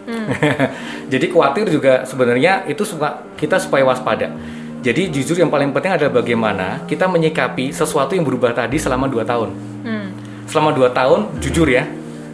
Jadi 1.14 1.32
khawatir 1.32 1.72
juga 1.72 2.04
sebenarnya 2.04 2.68
itu 2.68 2.84
suka 2.84 3.24
kita 3.40 3.56
supaya 3.56 3.88
waspada. 3.88 4.59
Jadi 4.80 5.12
jujur 5.12 5.36
yang 5.36 5.52
paling 5.52 5.76
penting 5.76 5.92
adalah 5.92 6.24
bagaimana 6.24 6.88
kita 6.88 7.04
menyikapi 7.04 7.76
sesuatu 7.76 8.16
yang 8.16 8.24
berubah 8.24 8.56
tadi 8.56 8.80
selama 8.80 9.12
2 9.12 9.28
tahun. 9.28 9.50
Hmm. 9.84 10.08
Selama 10.48 10.72
2 10.72 10.88
tahun, 10.96 11.20
jujur 11.44 11.68
ya, 11.68 11.84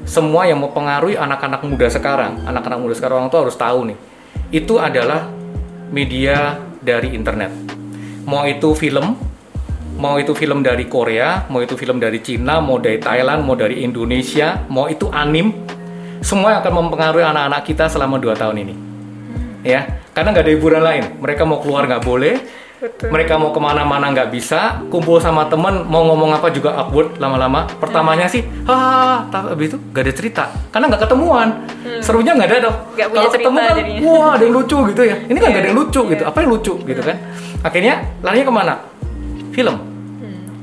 semua 0.06 0.46
yang 0.46 0.62
mempengaruhi 0.62 1.18
anak-anak 1.18 1.66
muda 1.66 1.90
sekarang, 1.90 2.46
anak-anak 2.46 2.78
muda 2.78 2.94
sekarang 2.94 3.26
orang 3.26 3.32
tua 3.34 3.42
harus 3.50 3.58
tahu 3.58 3.90
nih, 3.90 3.98
itu 4.54 4.78
adalah 4.78 5.26
media 5.90 6.62
dari 6.86 7.18
internet. 7.18 7.50
Mau 8.30 8.46
itu 8.46 8.78
film, 8.78 9.18
mau 9.98 10.22
itu 10.22 10.38
film 10.38 10.62
dari 10.62 10.86
Korea, 10.86 11.50
mau 11.50 11.66
itu 11.66 11.74
film 11.74 11.98
dari 11.98 12.22
Cina, 12.22 12.62
mau 12.62 12.78
dari 12.78 13.02
Thailand, 13.02 13.42
mau 13.42 13.58
dari 13.58 13.82
Indonesia, 13.82 14.62
mau 14.70 14.86
itu 14.86 15.10
anim, 15.10 15.50
semua 16.22 16.54
yang 16.54 16.62
akan 16.62 16.74
mempengaruhi 16.86 17.26
anak-anak 17.26 17.62
kita 17.66 17.90
selama 17.90 18.22
2 18.22 18.38
tahun 18.38 18.58
ini. 18.62 18.95
Ya, 19.66 19.82
karena 20.14 20.30
nggak 20.30 20.46
ada 20.46 20.54
hiburan 20.54 20.80
lain. 20.80 21.04
Mereka 21.18 21.42
mau 21.42 21.58
keluar 21.58 21.90
nggak 21.90 22.06
boleh, 22.06 22.38
Betul. 22.78 23.10
mereka 23.10 23.34
mau 23.36 23.50
ke 23.50 23.58
mana-mana 23.58 24.14
nggak 24.14 24.30
bisa, 24.30 24.86
kumpul 24.88 25.18
sama 25.18 25.50
temen 25.50 25.82
mau 25.84 26.06
ngomong 26.06 26.38
apa 26.38 26.54
juga 26.54 26.78
awkward 26.78 27.18
lama-lama. 27.18 27.66
Pertamanya 27.82 28.30
sih, 28.30 28.46
hahaha, 28.64 29.26
tapi 29.28 29.48
habis 29.58 29.74
itu 29.74 29.78
nggak 29.82 30.04
ada 30.06 30.14
cerita, 30.14 30.44
karena 30.70 30.86
nggak 30.88 31.02
ketemuan. 31.02 31.48
Serunya 31.98 32.38
nggak 32.38 32.46
ada 32.46 32.58
dong. 32.62 32.78
Hmm. 32.78 33.10
Kalau 33.10 33.32
ketemu 33.34 33.58
kan, 33.58 33.74
jadinya. 33.74 34.00
wah 34.06 34.30
ada 34.38 34.44
yang 34.46 34.54
lucu 34.54 34.78
gitu 34.94 35.02
ya. 35.02 35.16
Ini 35.26 35.38
kan 35.42 35.48
nggak 35.50 35.64
ada 35.66 35.70
yang 35.74 35.80
lucu 35.82 36.02
Iya. 36.06 36.12
gitu. 36.14 36.24
Apa 36.30 36.38
yang 36.40 36.50
lucu 36.54 36.74
gitu 36.86 37.02
kan? 37.02 37.18
Akhirnya 37.66 37.94
larinya 38.22 38.46
ke 38.46 38.54
mana? 38.54 38.74
Film, 39.50 39.76
Hmm. 39.76 39.95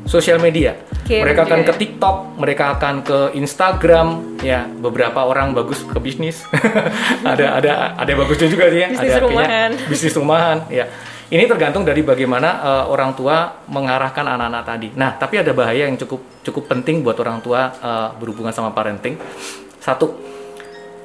Sosial 0.06 0.38
media. 0.42 0.78
Game 1.02 1.26
mereka 1.26 1.47
akan 1.47 1.59
juga 1.66 1.75
ke. 1.75 1.80
TikTok, 1.82 2.16
mereka 2.38 2.64
akan 2.78 2.94
ke 3.02 3.18
Instagram, 3.35 4.38
ya 4.40 4.66
beberapa 4.66 5.26
orang 5.26 5.50
bagus 5.54 5.82
ke 5.82 5.99
bisnis, 5.99 6.47
ada 7.32 7.59
ada 7.59 7.73
ada 7.99 8.12
bagusnya 8.14 8.49
juga 8.50 8.71
sih 8.71 8.80
ya, 8.87 8.88
Bisnis 8.94 9.11
ada 9.11 9.18
kayaknya 9.18 9.26
rumahan. 9.26 9.71
bisnis 9.90 10.14
rumahan, 10.14 10.59
ya. 10.71 10.87
Ini 11.32 11.49
tergantung 11.49 11.82
dari 11.82 12.04
bagaimana 12.04 12.49
eh, 12.61 12.85
orang 12.92 13.16
tua 13.16 13.64
mengarahkan 13.64 14.21
anak-anak 14.21 14.62
tadi. 14.68 14.88
Nah, 14.92 15.16
tapi 15.16 15.40
ada 15.40 15.56
bahaya 15.56 15.88
yang 15.88 15.97
cukup 15.97 16.44
cukup 16.44 16.68
penting 16.68 17.00
buat 17.00 17.16
orang 17.18 17.40
tua 17.40 17.73
eh, 17.73 18.09
berhubungan 18.21 18.52
sama 18.52 18.71
parenting. 18.71 19.16
Satu, 19.82 20.32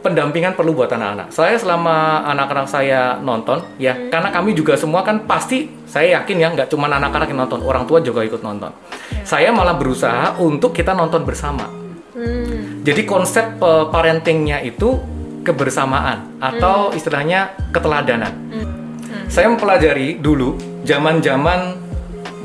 pendampingan 0.07 0.55
perlu 0.55 0.71
buat 0.71 0.87
anak-anak. 0.87 1.35
Saya 1.35 1.59
selama 1.59 2.23
anak-anak 2.31 2.67
saya 2.71 3.19
nonton, 3.19 3.59
ya, 3.75 3.91
hmm. 3.91 4.07
karena 4.07 4.31
kami 4.31 4.55
juga 4.55 4.79
semua 4.79 5.03
kan 5.03 5.27
pasti 5.27 5.67
saya 5.83 6.23
yakin 6.23 6.39
ya, 6.39 6.47
nggak 6.55 6.71
cuma 6.71 6.87
anak-anak 6.87 7.27
yang 7.27 7.43
nonton, 7.43 7.59
orang 7.67 7.83
tua 7.83 7.99
juga 7.99 8.23
ikut 8.23 8.39
nonton. 8.39 8.71
Ya. 9.11 9.27
Saya 9.27 9.51
malah 9.51 9.75
berusaha 9.75 10.39
untuk 10.39 10.71
kita 10.71 10.95
nonton 10.95 11.27
bersama. 11.27 11.67
Hmm. 12.15 12.87
Jadi 12.87 13.03
konsep 13.03 13.59
uh, 13.59 13.91
parentingnya 13.91 14.63
itu 14.63 14.95
kebersamaan 15.43 16.39
atau 16.39 16.89
hmm. 16.89 16.97
istilahnya 16.97 17.51
keteladanan. 17.75 18.31
Hmm. 18.47 18.63
Hmm. 18.63 19.27
Saya 19.27 19.51
mempelajari 19.51 20.23
dulu 20.23 20.55
zaman-zaman 20.87 21.83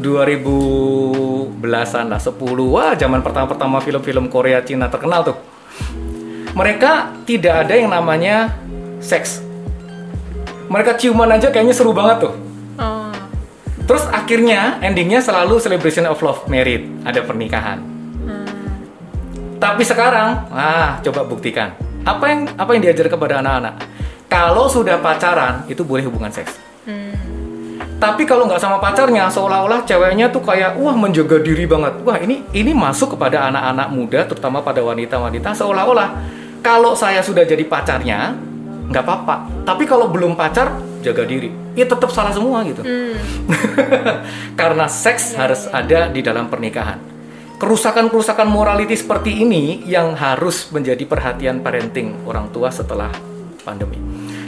2010-an 0.03 2.07
lah, 2.11 2.19
10 2.19 2.35
wah 2.67 2.99
zaman 2.99 3.23
pertama-pertama 3.23 3.79
film-film 3.79 4.27
Korea 4.27 4.59
Cina 4.67 4.91
terkenal 4.91 5.23
tuh 5.23 5.52
mereka 6.53 7.13
tidak 7.25 7.67
ada 7.67 7.75
yang 7.77 7.91
namanya 7.93 8.53
seks. 9.01 9.41
Mereka 10.69 10.97
ciuman 10.97 11.29
aja 11.29 11.53
kayaknya 11.53 11.77
seru 11.77 11.93
banget 11.93 12.29
tuh. 12.29 12.35
Oh. 12.81 13.13
Terus 13.85 14.09
akhirnya 14.09 14.81
endingnya 14.81 15.21
selalu 15.21 15.61
celebration 15.61 16.09
of 16.09 16.21
love, 16.25 16.45
merit, 16.49 16.89
ada 17.05 17.21
pernikahan. 17.25 17.81
Hmm. 18.25 18.49
Tapi 19.61 19.83
sekarang, 19.85 20.49
ah 20.53 20.97
coba 21.05 21.29
buktikan. 21.29 21.77
Apa 22.03 22.25
yang 22.33 22.41
apa 22.57 22.71
yang 22.73 22.83
diajar 22.89 23.07
kepada 23.13 23.45
anak-anak? 23.45 23.85
Kalau 24.33 24.65
sudah 24.69 24.97
pacaran 25.01 25.69
itu 25.69 25.85
boleh 25.85 26.09
hubungan 26.09 26.33
seks. 26.33 26.57
Hmm. 26.89 27.13
Tapi 28.01 28.27
kalau 28.27 28.49
nggak 28.49 28.59
sama 28.59 28.81
pacarnya, 28.83 29.29
seolah-olah 29.29 29.85
ceweknya 29.85 30.33
tuh 30.33 30.43
kayak 30.43 30.75
wah 30.81 30.97
menjaga 30.97 31.39
diri 31.39 31.69
banget. 31.69 32.01
Wah 32.03 32.17
ini 32.17 32.43
ini 32.57 32.73
masuk 32.73 33.15
kepada 33.15 33.47
anak-anak 33.53 33.89
muda, 33.93 34.21
terutama 34.25 34.59
pada 34.65 34.81
wanita-wanita, 34.83 35.55
seolah-olah 35.55 36.41
kalau 36.63 36.95
saya 36.95 37.21
sudah 37.21 37.43
jadi 37.43 37.67
pacarnya 37.67 38.39
nggak 38.89 39.05
apa-apa. 39.05 39.67
Tapi 39.67 39.85
kalau 39.85 40.09
belum 40.09 40.39
pacar 40.39 40.73
jaga 41.03 41.27
diri. 41.27 41.51
Ya 41.75 41.85
tetap 41.85 42.15
salah 42.15 42.31
semua 42.31 42.63
gitu. 42.63 42.81
Hmm. 42.87 43.19
karena 44.61 44.87
seks 44.87 45.35
ya, 45.35 45.45
harus 45.45 45.67
ya. 45.67 45.83
ada 45.83 46.01
di 46.09 46.23
dalam 46.23 46.47
pernikahan. 46.47 47.03
Kerusakan-kerusakan 47.59 48.51
morality 48.51 48.95
seperti 48.99 49.43
ini 49.43 49.87
yang 49.87 50.19
harus 50.19 50.71
menjadi 50.75 51.03
perhatian 51.07 51.63
parenting 51.63 52.27
orang 52.27 52.51
tua 52.51 52.71
setelah 52.71 53.11
pandemi. 53.63 53.99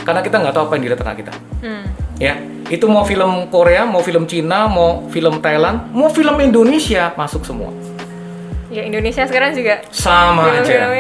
Karena 0.03 0.21
kita 0.21 0.43
nggak 0.43 0.55
tahu 0.55 0.65
apa 0.71 0.73
yang 0.79 0.83
dilihat 0.87 1.03
anak 1.03 1.17
kita. 1.21 1.35
Hmm. 1.65 1.85
ya 2.15 2.39
itu 2.71 2.87
mau 2.87 3.03
film 3.03 3.51
Korea 3.51 3.83
mau 3.83 3.99
film 3.99 4.31
Cina 4.31 4.71
mau 4.71 5.11
film 5.11 5.43
Thailand 5.43 5.91
mau 5.91 6.07
film 6.15 6.39
Indonesia 6.39 7.11
masuk 7.19 7.43
semua. 7.43 7.75
Ya 8.71 8.87
Indonesia 8.87 9.27
sekarang 9.27 9.55
juga 9.59 9.83
sama 9.91 10.63
aja 10.63 10.95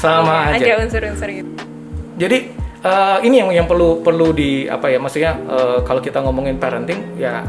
sama 0.00 0.56
ya, 0.56 0.56
aja 0.56 0.72
ada 0.80 0.82
unsur-unsur 0.88 1.28
gitu 1.28 1.52
jadi 2.16 2.38
uh, 2.84 3.18
ini 3.20 3.36
yang 3.44 3.50
yang 3.52 3.66
perlu 3.68 4.00
perlu 4.00 4.32
di 4.32 4.64
apa 4.64 4.88
ya 4.88 4.96
maksudnya 4.96 5.36
uh, 5.44 5.78
kalau 5.84 6.00
kita 6.00 6.24
ngomongin 6.24 6.56
parenting 6.56 7.20
ya 7.20 7.44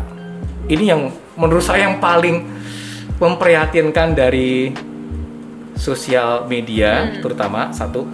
ini 0.68 0.92
yang 0.92 1.12
menurut 1.40 1.64
saya 1.64 1.88
yang 1.88 2.04
paling 2.04 2.44
memprihatinkan 3.18 4.12
dari 4.12 4.76
sosial 5.80 6.46
media 6.46 7.08
hmm. 7.08 7.24
terutama 7.24 7.72
satu 7.72 8.06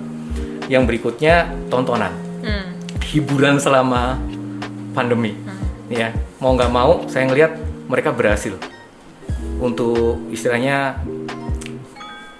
yang 0.69 0.85
berikutnya 0.85 1.49
tontonan 1.73 2.13
hmm. 2.45 2.65
hiburan 3.09 3.57
selama 3.57 4.21
pandemi 4.93 5.33
hmm. 5.33 5.89
ya 5.89 6.13
mau 6.37 6.53
nggak 6.53 6.71
mau 6.71 7.03
saya 7.09 7.25
ngelihat 7.25 7.57
mereka 7.87 8.13
berhasil 8.13 8.55
untuk 9.57 10.21
istilahnya 10.29 11.01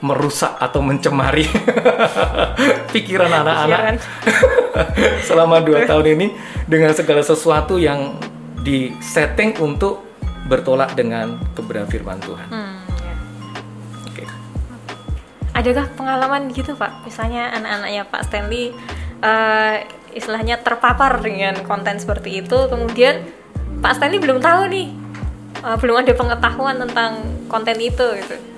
merusak 0.07 0.55
atau 0.55 0.79
mencemari 0.79 1.43
pikiran 2.95 3.27
anak-anak 3.27 3.99
selama 5.27 5.59
dua 5.59 5.83
tahun 5.83 6.15
ini 6.15 6.27
dengan 6.63 6.95
segala 6.95 7.19
sesuatu 7.19 7.75
yang 7.75 8.15
disetting 8.63 9.59
untuk 9.59 10.07
bertolak 10.47 10.95
dengan 10.95 11.35
kebenaran 11.51 11.91
firman 11.91 12.19
Tuhan. 12.23 12.47
Hmm, 12.47 12.79
ya. 13.03 13.15
Oke. 14.07 14.23
Okay. 14.23 14.27
Adakah 15.59 15.85
pengalaman 15.99 16.41
gitu 16.55 16.71
Pak? 16.79 17.03
Misalnya 17.03 17.51
anak-anaknya 17.51 18.03
Pak 18.07 18.21
Stanley 18.31 18.71
uh, 19.19 19.75
istilahnya 20.15 20.63
terpapar 20.63 21.19
dengan 21.19 21.59
konten 21.67 21.99
seperti 21.99 22.47
itu, 22.47 22.57
kemudian 22.71 23.27
Pak 23.83 23.99
Stanley 23.99 24.23
belum 24.23 24.39
tahu 24.39 24.71
nih, 24.71 24.87
uh, 25.67 25.75
belum 25.75 25.99
ada 25.99 26.15
pengetahuan 26.15 26.79
tentang 26.79 27.11
konten 27.51 27.75
itu 27.75 28.07
gitu 28.23 28.56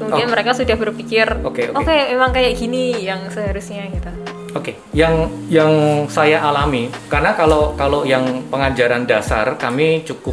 kemudian 0.00 0.28
oh. 0.28 0.32
mereka 0.32 0.56
sudah 0.56 0.76
berpikir 0.80 1.28
oke 1.44 1.52
okay, 1.52 1.64
okay. 1.68 1.84
okay, 1.84 2.00
emang 2.16 2.32
kayak 2.32 2.56
gini 2.56 3.04
yang 3.04 3.28
seharusnya 3.28 3.84
gitu 3.92 4.08
oke 4.08 4.64
okay. 4.64 4.74
yang 4.96 5.28
yang 5.52 5.72
saya 6.08 6.40
alami 6.40 6.88
karena 7.12 7.36
kalau 7.36 7.76
kalau 7.76 8.08
yang 8.08 8.48
pengajaran 8.48 9.04
dasar 9.04 9.60
kami 9.60 10.00
cukup 10.08 10.32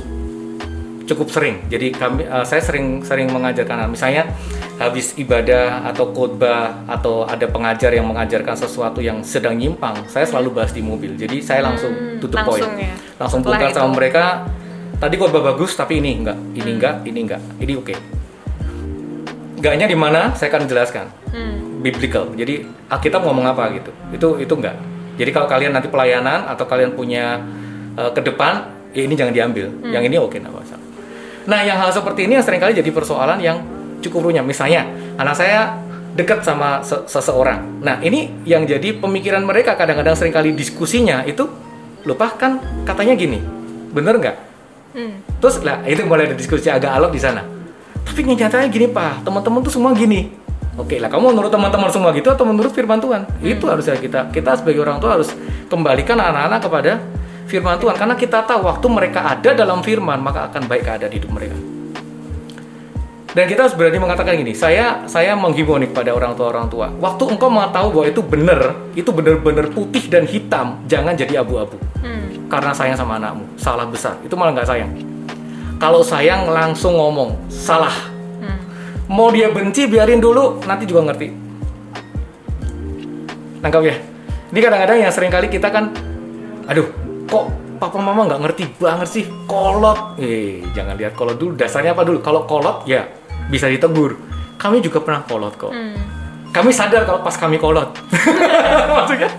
cukup 1.08 1.28
sering 1.32 1.64
jadi 1.72 1.92
kami 1.96 2.28
uh, 2.28 2.44
saya 2.44 2.64
sering 2.64 3.04
sering 3.04 3.32
mengajarkan 3.32 3.92
misalnya 3.92 4.28
habis 4.78 5.16
ibadah 5.16 5.88
atau 5.90 6.12
khotbah 6.12 6.86
atau 6.86 7.24
ada 7.26 7.48
pengajar 7.48 7.96
yang 7.96 8.06
mengajarkan 8.06 8.54
sesuatu 8.54 9.00
yang 9.00 9.24
sedang 9.24 9.56
nyimpang 9.56 9.96
saya 10.12 10.28
selalu 10.28 10.62
bahas 10.62 10.76
di 10.76 10.84
mobil 10.84 11.16
jadi 11.16 11.40
saya 11.40 11.64
langsung 11.64 11.96
hmm, 11.96 12.20
tutup 12.20 12.44
poin 12.44 12.62
ya. 12.76 12.94
langsung 13.18 13.42
buka 13.42 13.72
sama 13.72 13.90
mereka 13.96 14.46
tadi 15.00 15.16
khotbah 15.16 15.56
bagus 15.56 15.74
tapi 15.74 16.04
ini 16.04 16.22
enggak 16.22 16.38
ini 16.54 16.70
hmm. 16.70 16.78
enggak 16.78 16.96
ini 17.08 17.20
enggak 17.24 17.42
ini 17.64 17.74
oke 17.74 17.88
okay 17.88 18.17
enggaknya 19.58 19.86
di 19.90 19.98
mana 19.98 20.32
saya 20.38 20.54
akan 20.54 20.70
jelaskan. 20.70 21.06
Hmm. 21.34 21.56
biblical. 21.78 22.34
Jadi 22.34 22.66
Alkitab 22.90 23.22
ngomong 23.22 23.46
apa 23.46 23.70
gitu. 23.76 23.92
Itu 24.10 24.28
itu 24.42 24.54
enggak 24.54 24.78
jadi 25.18 25.34
kalau 25.34 25.50
kalian 25.50 25.74
nanti 25.74 25.90
pelayanan 25.90 26.46
atau 26.46 26.70
kalian 26.70 26.94
punya 26.94 27.42
uh, 27.98 28.14
ke 28.14 28.22
depan 28.22 28.70
ya 28.94 29.02
ini 29.04 29.18
jangan 29.18 29.34
diambil. 29.34 29.68
Hmm. 29.68 29.92
yang 29.92 30.06
ini 30.06 30.16
oke 30.22 30.38
nggak 30.38 30.54
masalah. 30.54 30.86
Nah 31.50 31.60
yang 31.66 31.78
hal 31.82 31.90
seperti 31.90 32.30
ini 32.30 32.38
yang 32.38 32.46
sering 32.46 32.62
kali 32.62 32.78
jadi 32.78 32.90
persoalan 32.94 33.42
yang 33.42 33.58
cukup 34.06 34.30
runyam. 34.30 34.46
Misalnya 34.46 34.86
anak 35.18 35.36
saya 35.36 35.74
dekat 36.14 36.46
sama 36.46 36.86
se 36.86 37.02
seseorang. 37.10 37.82
Nah 37.82 37.98
ini 38.06 38.30
yang 38.46 38.70
jadi 38.70 39.02
pemikiran 39.02 39.42
mereka 39.42 39.74
kadang-kadang 39.74 40.14
sering 40.14 40.34
kali 40.34 40.54
diskusinya 40.54 41.26
itu 41.26 41.50
lupa 42.06 42.30
kan 42.38 42.62
katanya 42.86 43.18
gini. 43.18 43.42
Bener 43.92 44.22
nggak? 44.22 44.38
Hmm. 44.98 45.22
terus 45.38 45.62
lah 45.62 45.86
itu 45.86 46.02
mulai 46.10 46.26
ada 46.26 46.34
diskusi 46.34 46.74
agak 46.74 46.90
alok 46.90 47.14
di 47.14 47.22
sana 47.22 47.46
tapi 48.08 48.24
nyatanya 48.24 48.68
gini 48.72 48.88
pak. 48.88 49.28
Teman-teman 49.28 49.60
tuh 49.62 49.74
semua 49.76 49.92
gini. 49.92 50.32
Oke 50.78 51.02
lah 51.02 51.10
kamu 51.10 51.34
menurut 51.34 51.50
teman-teman 51.50 51.90
semua 51.90 52.14
gitu 52.14 52.30
atau 52.30 52.46
menurut 52.46 52.70
firman 52.70 53.02
Tuhan? 53.02 53.26
Hmm. 53.26 53.42
itu 53.42 53.66
harusnya 53.66 53.98
kita 53.98 54.30
kita 54.30 54.62
sebagai 54.62 54.86
orang 54.86 55.02
tua 55.02 55.18
harus 55.18 55.34
kembalikan 55.74 56.22
anak-anak 56.22 56.60
kepada 56.62 56.92
firman 57.50 57.82
Tuhan. 57.82 57.98
Karena 57.98 58.14
kita 58.14 58.46
tahu 58.46 58.70
waktu 58.70 58.86
mereka 58.86 59.26
ada 59.26 59.58
dalam 59.58 59.82
firman 59.82 60.22
maka 60.22 60.54
akan 60.54 60.70
baik 60.70 60.86
keadaan 60.86 61.14
hidup 61.14 61.34
mereka. 61.34 61.58
Dan 63.34 63.46
kita 63.46 63.70
harus 63.70 63.76
berani 63.78 63.98
mengatakan 64.02 64.34
gini 64.38 64.54
saya 64.54 65.06
saya 65.10 65.34
menghimbau 65.34 65.82
nih 65.82 65.90
pada 65.90 66.14
orang 66.14 66.38
tua 66.38 66.54
orang 66.54 66.70
tua. 66.70 66.94
Waktu 66.94 67.24
engkau 67.26 67.50
mau 67.50 67.66
tahu 67.74 67.88
bahwa 67.98 68.06
itu 68.06 68.22
benar 68.22 68.62
itu 68.94 69.10
benar-benar 69.10 69.74
putih 69.74 70.06
dan 70.14 70.30
hitam 70.30 70.78
jangan 70.86 71.18
jadi 71.18 71.42
abu-abu. 71.42 71.78
Hmm. 71.98 72.46
karena 72.48 72.70
sayang 72.72 72.96
sama 72.96 73.18
anakmu. 73.18 73.44
Salah 73.58 73.90
besar. 73.90 74.14
Itu 74.22 74.38
malah 74.38 74.54
nggak 74.54 74.70
sayang 74.70 75.17
kalau 75.78 76.02
sayang 76.02 76.50
langsung 76.50 76.98
ngomong 76.98 77.38
salah. 77.50 77.94
Hmm. 78.42 78.62
mau 79.10 79.30
dia 79.30 79.50
benci 79.50 79.86
biarin 79.86 80.22
dulu 80.22 80.62
nanti 80.66 80.84
juga 80.90 81.10
ngerti. 81.10 81.28
Nangkap 83.62 83.82
ya? 83.86 83.96
Ini 84.54 84.60
kadang-kadang 84.62 84.98
yang 85.02 85.14
sering 85.14 85.32
kali 85.34 85.48
kita 85.50 85.70
kan 85.70 85.94
aduh 86.68 86.90
kok 87.30 87.46
papa 87.78 87.98
mama 88.02 88.26
nggak 88.26 88.42
ngerti 88.42 88.64
banget 88.82 89.08
sih? 89.10 89.26
Kolot. 89.46 90.18
Eh 90.18 90.66
jangan 90.74 90.98
lihat 90.98 91.14
kolot 91.14 91.38
dulu. 91.38 91.54
Dasarnya 91.54 91.94
apa 91.94 92.04
dulu? 92.04 92.20
Kalau 92.26 92.44
kolot 92.50 92.84
ya 92.90 93.06
bisa 93.48 93.70
ditegur. 93.70 94.18
Kami 94.58 94.82
juga 94.82 95.00
pernah 95.06 95.22
kolot 95.24 95.56
kok. 95.56 95.72
Hmm. 95.72 95.96
kami 96.48 96.74
sadar 96.74 97.06
kalau 97.06 97.22
pas 97.22 97.38
kami 97.38 97.62
kolot. 97.62 97.94
Maksudnya? 98.98 99.30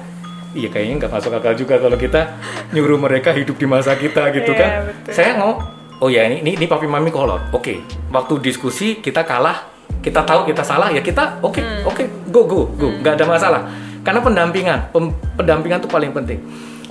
Iya 0.55 0.69
kayaknya 0.71 0.95
nggak 1.05 1.13
masuk 1.13 1.35
akal 1.35 1.53
juga 1.59 1.77
kalau 1.83 1.99
kita 1.99 2.41
nyuruh 2.73 2.97
mereka 2.97 3.35
hidup 3.35 3.59
di 3.59 3.67
masa 3.69 3.99
kita 3.99 4.33
gitu 4.33 4.57
yeah, 4.57 4.61
kan. 4.61 4.71
betul. 4.89 5.13
saya 5.13 5.37
ngomong 5.37 5.78
oh 5.99 6.09
ya 6.11 6.27
ini 6.31 6.43
ini, 6.43 6.51
ini 6.59 6.67
papi 6.71 6.87
mami 6.87 7.11
kolot 7.11 7.51
oke 7.51 7.63
okay. 7.63 7.79
waktu 8.15 8.39
diskusi 8.43 9.03
kita 9.03 9.27
kalah 9.27 9.67
kita 9.99 10.23
tahu 10.23 10.47
kita 10.47 10.63
salah 10.63 10.89
ya 10.95 11.03
kita 11.03 11.43
oke 11.43 11.59
okay, 11.59 11.63
hmm. 11.63 11.89
oke 11.89 11.95
okay, 11.95 12.07
go 12.31 12.47
go 12.47 12.61
go 12.79 12.89
hmm. 12.89 13.03
nggak 13.03 13.15
ada 13.19 13.25
masalah 13.27 13.61
karena 14.07 14.21
pendampingan 14.23 14.79
pem, 14.95 15.11
pendampingan 15.35 15.79
itu 15.83 15.91
paling 15.91 16.13
penting 16.15 16.39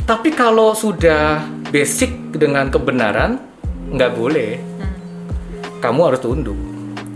tapi 0.04 0.32
kalau 0.32 0.76
sudah 0.76 1.44
basic 1.72 2.36
dengan 2.36 2.68
kebenaran 2.68 3.40
nggak 3.92 4.12
boleh 4.12 4.60
hmm. 4.60 4.96
kamu 5.80 6.00
harus 6.12 6.20
tunduk 6.20 6.60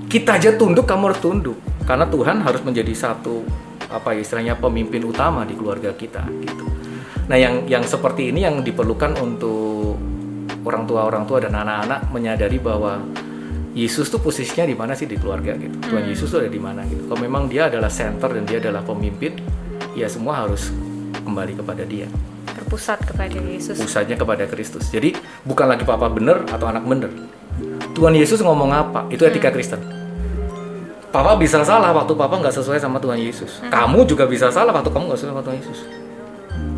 kita 0.08 0.40
aja 0.40 0.56
tunduk 0.56 0.88
kamu 0.88 1.12
harus 1.12 1.22
tunduk 1.24 1.58
karena 1.84 2.08
Tuhan 2.08 2.40
harus 2.40 2.62
menjadi 2.64 2.94
satu 2.96 3.44
apa 3.92 4.16
istilahnya 4.16 4.56
pemimpin 4.56 5.04
utama 5.04 5.44
di 5.44 5.60
keluarga 5.60 5.92
kita 5.92 6.24
gitu 6.48 6.68
nah 7.28 7.36
yang 7.36 7.68
yang 7.68 7.84
seperti 7.84 8.32
ini 8.32 8.48
yang 8.48 8.64
diperlukan 8.64 9.20
untuk 9.20 9.81
orang 10.66 10.84
tua 10.86 11.02
orang 11.08 11.24
tua 11.26 11.42
dan 11.42 11.54
anak-anak 11.58 12.10
menyadari 12.14 12.58
bahwa 12.62 13.02
Yesus 13.72 14.12
tuh 14.12 14.20
posisinya 14.20 14.68
di 14.68 14.76
mana 14.76 14.94
sih 15.00 15.08
di 15.08 15.16
keluarga 15.16 15.56
gitu. 15.56 15.80
Tuhan 15.80 16.04
hmm. 16.04 16.12
Yesus 16.12 16.28
tuh 16.28 16.44
ada 16.44 16.52
di 16.52 16.60
mana 16.60 16.84
gitu. 16.84 17.08
Kalau 17.08 17.20
memang 17.24 17.48
dia 17.48 17.72
adalah 17.72 17.88
center 17.88 18.28
dan 18.36 18.44
dia 18.44 18.60
adalah 18.60 18.84
pemimpin, 18.84 19.40
ya 19.96 20.12
semua 20.12 20.44
harus 20.44 20.76
kembali 21.24 21.56
kepada 21.56 21.88
dia. 21.88 22.12
Berpusat 22.52 23.00
kepada 23.08 23.40
Yesus. 23.40 23.80
pusatnya 23.80 24.20
kepada 24.20 24.44
Kristus. 24.52 24.92
Jadi 24.92 25.16
bukan 25.48 25.72
lagi 25.72 25.88
papa 25.88 26.12
bener 26.12 26.44
atau 26.52 26.68
anak 26.68 26.84
bener 26.84 27.12
Tuhan 27.96 28.16
Yesus 28.16 28.40
ngomong 28.44 28.72
apa? 28.72 29.08
Itu 29.12 29.24
etika 29.28 29.52
Kristen. 29.52 29.80
Papa 31.12 31.36
bisa 31.36 31.60
salah 31.68 31.92
waktu 31.92 32.16
papa 32.16 32.40
nggak 32.40 32.56
sesuai 32.56 32.80
sama 32.80 33.00
Tuhan 33.00 33.20
Yesus. 33.20 33.60
Kamu 33.68 34.08
juga 34.08 34.24
bisa 34.28 34.48
salah 34.48 34.72
waktu 34.72 34.88
kamu 34.88 35.12
nggak 35.12 35.20
sesuai 35.20 35.32
sama 35.36 35.44
Tuhan 35.44 35.58
Yesus. 35.60 35.80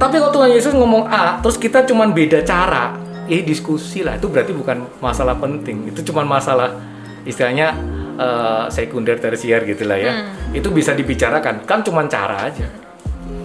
Tapi 0.01 0.15
kalau 0.17 0.33
Tuhan 0.33 0.49
Yesus 0.57 0.73
ngomong 0.73 1.05
A 1.05 1.37
terus 1.41 1.57
kita 1.57 1.85
cuman 1.85 2.13
beda 2.13 2.41
cara 2.41 2.97
eh 3.25 3.41
diskusi 3.41 4.01
lah. 4.01 4.15
Itu 4.15 4.27
berarti 4.27 4.51
bukan 4.51 4.99
masalah 4.99 5.35
penting. 5.35 5.87
Itu 5.87 6.03
cuman 6.03 6.25
masalah 6.25 6.75
istilahnya 7.23 7.73
eh, 8.13 8.65
sekunder 8.67 9.17
tersier 9.17 9.63
gitu 9.63 9.83
lah 9.83 9.97
ya. 9.97 10.13
Itu 10.49 10.69
bisa 10.69 10.91
dibicarakan. 10.91 11.63
Kan 11.63 11.81
cuman 11.81 12.05
cara 12.05 12.47
aja. 12.47 12.67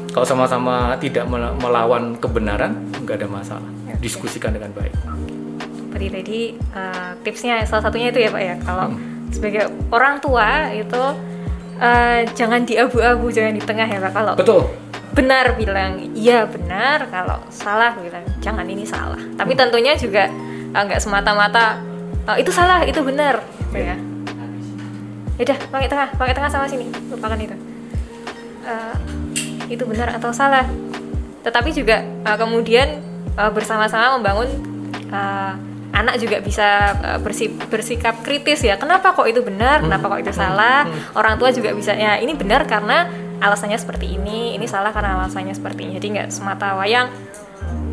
Kalau 0.09 0.25
sama-sama 0.25 0.97
tidak 0.97 1.25
mel- 1.25 1.55
melawan 1.57 2.17
kebenaran 2.17 2.75
nggak 2.99 3.23
ada 3.23 3.29
masalah. 3.29 3.71
Diskusikan 3.99 4.51
dengan 4.51 4.73
baik. 4.73 4.95
Seperti 5.88 6.07
tadi 6.11 6.41
eh, 6.55 7.11
tipsnya 7.23 7.62
salah 7.64 7.85
satunya 7.85 8.09
itu 8.09 8.21
ya 8.21 8.31
Pak 8.31 8.43
ya? 8.43 8.55
Kalau 8.61 8.87
Hmm. 8.88 9.29
sebagai 9.29 9.62
orang 9.88 10.19
tua 10.19 10.47
itu 10.71 11.03
eh, 11.79 12.27
jangan 12.33 12.62
di 12.62 12.75
abu-abu 12.75 13.31
jangan 13.31 13.55
di 13.55 13.62
tengah 13.62 13.87
ya 13.87 13.99
Pak. 14.01 14.12
Kalau 14.12 14.35
betul 14.35 14.62
benar 15.18 15.59
bilang 15.59 15.98
iya 16.14 16.46
benar. 16.46 17.11
Kalau 17.11 17.42
salah 17.50 17.98
bilang 17.98 18.22
jangan 18.38 18.62
ini 18.70 18.87
salah. 18.87 19.18
Tapi 19.35 19.59
tentunya 19.59 19.98
juga 19.98 20.31
eh, 20.70 20.83
nggak 20.87 21.02
semata-mata 21.02 21.83
eh, 22.31 22.37
itu 22.38 22.54
salah 22.54 22.87
itu 22.87 23.02
benar. 23.02 23.42
Gitu 23.74 23.83
ya. 23.83 23.98
Udah 25.38 25.59
pakai 25.74 25.88
tengah 25.90 26.09
pakai 26.14 26.35
tengah 26.38 26.50
sama 26.50 26.70
sini. 26.70 26.87
Lupakan 27.11 27.38
itu. 27.42 27.57
Eh, 28.62 28.96
itu 29.74 29.83
benar 29.83 30.14
atau 30.14 30.31
salah. 30.31 30.64
Tetapi 31.42 31.74
juga 31.74 31.98
eh, 32.07 32.37
kemudian 32.38 33.02
eh, 33.35 33.50
bersama-sama 33.50 34.14
membangun 34.22 34.46
eh, 35.11 35.52
anak 35.88 36.14
juga 36.22 36.38
bisa 36.38 36.94
eh, 36.94 37.18
bersi- 37.18 37.59
bersikap 37.66 38.22
kritis 38.22 38.62
ya. 38.62 38.78
Kenapa 38.78 39.11
kok 39.18 39.26
itu 39.26 39.42
benar? 39.42 39.83
Kenapa 39.83 40.07
kok 40.14 40.20
itu 40.22 40.31
salah? 40.31 40.87
Orang 41.18 41.42
tua 41.42 41.50
juga 41.50 41.74
bisa 41.74 41.90
ya 41.90 42.22
ini 42.22 42.38
benar 42.38 42.62
karena 42.70 43.26
alasannya 43.38 43.77
seperti 43.77 44.14
ini 44.14 44.55
ini 44.55 44.66
salah 44.66 44.90
karena 44.90 45.16
alasannya 45.16 45.53
seperti 45.53 45.85
ini 45.85 45.92
jadi 45.96 46.07
nggak 46.11 46.29
semata 46.29 46.74
wayang 46.74 47.09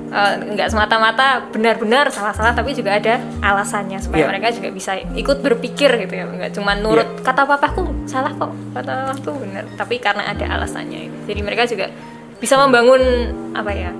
eh, 0.07 0.33
nggak 0.53 0.69
semata-mata 0.69 1.49
benar-benar 1.49 2.09
salah-salah 2.09 2.51
tapi 2.51 2.71
juga 2.71 2.95
ada 2.95 3.17
alasannya 3.41 3.99
supaya 3.99 4.25
Iya. 4.25 4.29
mereka 4.29 4.47
juga 4.51 4.69
bisa 4.69 4.91
ikut 4.97 5.37
berpikir 5.39 5.89
gitu 5.99 6.13
ya 6.13 6.25
nggak 6.25 6.51
cuma 6.53 6.73
nurut 6.73 7.21
kata 7.21 7.43
papaku 7.43 7.85
salah 8.05 8.31
kok 8.31 8.53
kata 8.71 9.11
papaku 9.11 9.31
benar 9.41 9.65
tapi 9.73 9.97
karena 9.97 10.23
ada 10.25 10.45
alasannya 10.51 11.09
itu. 11.09 11.17
jadi 11.25 11.41
mereka 11.41 11.63
juga 11.65 11.87
bisa 12.35 12.55
membangun 12.55 13.01
apa 13.53 13.71
ya 13.71 13.91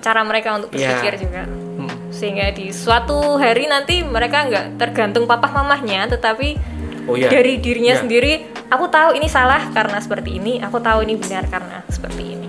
cara 0.00 0.24
mereka 0.24 0.56
untuk 0.56 0.72
Iya. 0.72 0.96
berpikir 0.96 1.28
juga 1.28 1.44
Hmm. 1.80 1.88
sehingga 2.12 2.52
di 2.52 2.68
suatu 2.70 3.36
hari 3.36 3.64
nanti 3.64 4.04
mereka 4.04 4.44
nggak 4.44 4.76
tergantung 4.76 5.24
papa 5.24 5.48
mamahnya 5.48 6.08
tetapi 6.08 6.56
oh 7.04 7.16
iya 7.16 7.28
dari 7.28 7.56
dirinya 7.56 7.96
Iya. 7.96 8.00
sendiri 8.00 8.32
aku 8.70 8.86
tahu 8.86 9.10
ini 9.12 9.26
salah 9.26 9.66
karena 9.70 9.98
seperti 9.98 10.30
ini 10.32 10.58
aku 10.58 10.78
tahu 10.78 11.02
ini 11.02 11.14
benar 11.14 11.44
karena 11.46 11.82
seperti 11.86 12.22
ini 12.34 12.48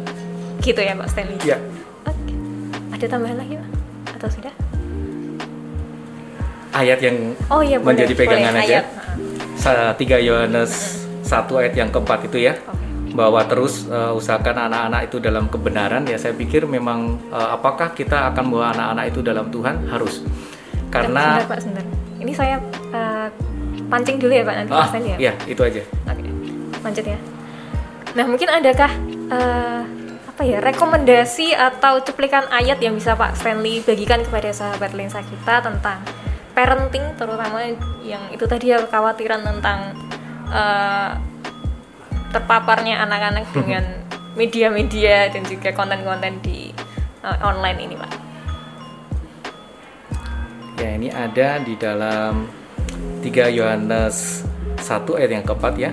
gitu 0.59 0.77
ya 0.77 0.93
Pak 0.93 1.09
Stanley 1.09 1.37
Iya. 1.41 1.57
Oke. 2.03 2.33
ada 2.91 3.05
tambahan 3.07 3.37
lagi 3.37 3.57
Pak 3.57 3.69
atau 4.15 4.29
sudah 4.29 4.53
ayat 6.71 6.99
yang 7.01 7.17
oh 7.47 7.59
iya 7.59 7.77
boleh. 7.77 7.97
Menjadi 7.97 8.13
pegangan 8.15 8.53
Boleh, 8.53 8.63
aja. 8.63 8.79
ayat. 8.79 8.85
sa- 9.57 9.93
3 9.93 10.17
Yohanes 10.19 10.71
1 11.21 11.53
ayat 11.53 11.73
yang 11.75 11.89
keempat 11.89 12.25
itu 12.25 12.37
ya 12.39 12.57
Oke. 12.59 13.13
bahwa 13.13 13.41
terus 13.43 13.85
uh, 13.85 14.09
usahakan 14.11 14.69
anak-anak 14.69 15.01
itu 15.05 15.17
dalam 15.17 15.45
kebenaran 15.45 16.01
ya 16.03 16.15
saya 16.15 16.33
pikir 16.33 16.65
memang 16.65 17.19
uh, 17.29 17.49
apakah 17.51 17.91
kita 17.91 18.31
akan 18.31 18.43
membawa 18.45 18.71
anak-anak 18.71 19.05
itu 19.09 19.19
dalam 19.21 19.49
Tuhan 19.49 19.85
harus 19.85 20.23
karena 20.89 21.37
sebentar 21.37 21.49
Pak 21.49 21.59
sebentar 21.61 21.85
ini 22.19 22.31
saya 22.31 22.55
eh, 22.91 23.27
pancing 23.91 24.17
dulu 24.17 24.31
ya 24.31 24.43
Pak 24.47 24.55
nanti 24.55 24.71
ah 24.71 24.87
ya 24.95 25.17
iya 25.19 25.33
itu 25.45 25.59
aja 25.59 25.83
Oke, 26.07 26.23
lanjut 26.81 27.05
ya. 27.05 27.19
Nah, 28.11 28.25
mungkin 28.27 28.49
adakah 28.51 28.91
eh, 29.31 29.81
apa 30.31 30.41
ya 30.43 30.57
rekomendasi 30.63 31.55
atau 31.55 32.03
cuplikan 32.03 32.47
ayat 32.51 32.79
yang 32.83 32.95
bisa 32.95 33.15
Pak 33.15 33.39
Stanley 33.39 33.83
bagikan 33.83 34.23
kepada 34.23 34.51
sahabat 34.51 34.91
lensa 34.95 35.23
kita 35.23 35.63
tentang 35.63 35.99
parenting, 36.51 37.15
terutama 37.15 37.63
yang 38.03 38.23
itu 38.35 38.43
tadi 38.47 38.75
ya 38.75 38.83
kekhawatiran 38.83 39.43
tentang 39.43 39.95
eh, 40.51 41.11
terpaparnya 42.31 43.03
anak-anak 43.03 43.47
dengan 43.57 43.83
media-media 44.35 45.31
dan 45.31 45.43
juga 45.47 45.71
konten-konten 45.71 46.39
di 46.43 46.71
eh, 47.23 47.37
online 47.43 47.79
ini, 47.83 47.95
Pak. 47.95 48.13
ya 50.81 50.97
ini 50.97 51.13
ada 51.13 51.61
di 51.61 51.77
dalam 51.77 52.60
3 53.21 53.57
Yohanes 53.57 54.45
1 54.81 55.19
ayat 55.19 55.31
yang 55.39 55.45
keempat 55.45 55.73
ya 55.77 55.91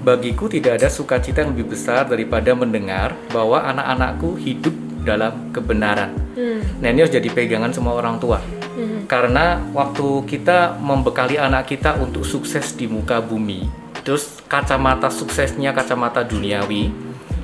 Bagiku 0.00 0.48
tidak 0.48 0.80
ada 0.80 0.88
sukacita 0.88 1.44
yang 1.44 1.52
lebih 1.52 1.76
besar 1.76 2.08
daripada 2.08 2.56
mendengar 2.56 3.12
bahwa 3.28 3.60
anak-anakku 3.68 4.32
hidup 4.40 4.72
dalam 5.04 5.52
kebenaran. 5.52 6.16
Hmm. 6.32 6.64
Nah 6.80 6.88
ini 6.88 7.04
harus 7.04 7.12
jadi 7.12 7.28
pegangan 7.28 7.68
semua 7.68 8.00
orang 8.00 8.16
tua. 8.16 8.40
Hmm. 8.40 9.04
Karena 9.04 9.60
waktu 9.76 10.24
kita 10.24 10.80
membekali 10.80 11.36
anak 11.36 11.68
kita 11.68 12.00
untuk 12.00 12.24
sukses 12.24 12.72
di 12.72 12.88
muka 12.88 13.20
bumi, 13.20 13.68
terus 14.00 14.40
kacamata 14.48 15.12
suksesnya 15.12 15.76
kacamata 15.76 16.24
duniawi, 16.24 16.88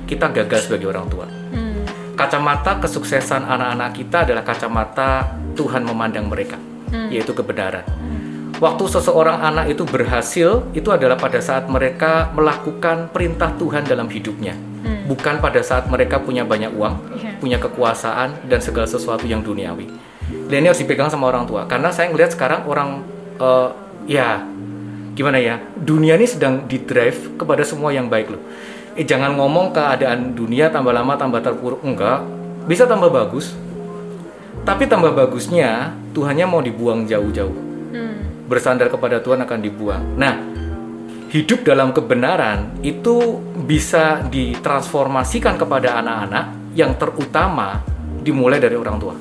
kita 0.09 0.25
gagal 0.33 0.65
sebagai 0.65 0.89
orang 0.89 1.05
tua. 1.13 1.29
Hmm. 1.29 1.85
Kacamata 2.17 2.81
kesuksesan 2.81 3.45
anak-anak 3.45 3.93
kita 3.93 4.25
adalah 4.25 4.41
kacamata 4.41 5.29
Tuhan 5.53 5.85
memandang 5.85 6.25
mereka, 6.25 6.57
yaitu 7.13 7.37
kebenaran. 7.37 7.85
Waktu 8.57 8.89
seseorang 8.89 9.37
anak 9.37 9.69
itu 9.69 9.85
berhasil, 9.85 10.65
itu 10.73 10.89
adalah 10.89 11.13
pada 11.13 11.37
saat 11.37 11.69
mereka 11.69 12.33
melakukan 12.33 13.13
perintah 13.13 13.53
Tuhan 13.53 13.85
dalam 13.85 14.09
hidupnya, 14.09 14.57
bukan 15.05 15.37
pada 15.37 15.61
saat 15.61 15.85
mereka 15.85 16.17
punya 16.17 16.41
banyak 16.41 16.73
uang, 16.73 16.95
Iya. 17.13 17.37
punya 17.37 17.57
kekuasaan 17.61 18.49
dan 18.49 18.57
segala 18.57 18.89
sesuatu 18.89 19.29
yang 19.29 19.45
duniawi. 19.45 19.85
Dan 20.49 20.65
ini 20.65 20.73
harus 20.73 20.81
dipegang 20.81 21.05
sama 21.05 21.29
orang 21.29 21.45
tua, 21.45 21.69
karena 21.69 21.93
saya 21.93 22.09
ngelihat 22.09 22.33
sekarang 22.33 22.65
orang, 22.65 23.05
eh, 23.37 23.69
ya 24.09 24.41
gimana 25.13 25.37
ya, 25.37 25.61
dunia 25.77 26.17
ini 26.17 26.25
sedang 26.25 26.65
di 26.65 26.81
drive 26.81 27.37
kepada 27.37 27.61
semua 27.61 27.93
yang 27.93 28.09
baik 28.09 28.33
loh. 28.33 28.41
Eh 28.97 29.05
jangan 29.05 29.37
ngomong 29.37 29.69
keadaan 29.69 30.33
dunia 30.33 30.73
tambah 30.73 30.89
lama 30.97 31.13
tambah 31.13 31.45
terpuruk, 31.45 31.85
enggak, 31.85 32.25
bisa 32.65 32.89
tambah 32.89 33.13
bagus. 33.13 33.53
Tapi 34.65 34.89
tambah 34.89 35.13
bagusnya 35.13 35.93
Tuhannya 36.17 36.49
mau 36.49 36.65
dibuang 36.65 37.05
jauh-jauh 37.05 37.53
Hmm. 37.53 37.66
Bersandar 38.47 38.87
kepada 38.87 39.19
Tuhan 39.19 39.43
akan 39.43 39.59
dibuang. 39.59 40.03
Nah, 40.15 40.33
hidup 41.27 41.67
dalam 41.67 41.91
kebenaran 41.91 42.79
itu 42.81 43.43
bisa 43.67 44.23
ditransformasikan 44.31 45.59
kepada 45.59 45.99
anak-anak 45.99 46.45
yang 46.73 46.95
terutama 46.95 47.83
dimulai 48.23 48.57
dari 48.63 48.79
orang 48.79 48.97
tua. 48.97 49.15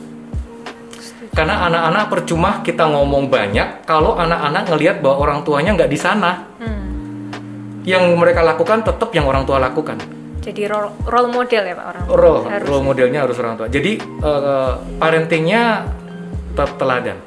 Karena 1.37 1.69
anak-anak 1.69 2.05
percuma 2.09 2.65
kita 2.65 2.89
ngomong 2.89 3.29
banyak 3.29 3.85
kalau 3.85 4.17
anak-anak 4.17 4.73
ngelihat 4.73 4.97
bahwa 5.05 5.17
orang 5.21 5.39
tuanya 5.45 5.77
nggak 5.77 5.91
di 5.93 5.99
sana. 6.01 6.33
Hmm. 6.57 6.85
Yang 7.85 8.03
mereka 8.17 8.41
lakukan 8.41 8.83
tetap 8.83 9.13
yang 9.13 9.29
orang 9.29 9.45
tua 9.45 9.61
lakukan. 9.61 10.01
Jadi 10.41 10.63
role, 10.71 10.95
role 11.05 11.29
model 11.29 11.63
ya 11.67 11.75
Pak 11.75 11.87
orang. 11.91 12.03
tua. 12.07 12.17
Role, 12.17 12.41
Harus. 12.47 12.67
role 12.71 12.85
modelnya 12.87 13.21
harus 13.27 13.37
orang 13.43 13.55
tua. 13.59 13.67
Jadi 13.69 13.99
eh, 14.01 14.73
parentingnya 14.97 15.63
tetap 16.55 16.79
teladan. 16.81 17.19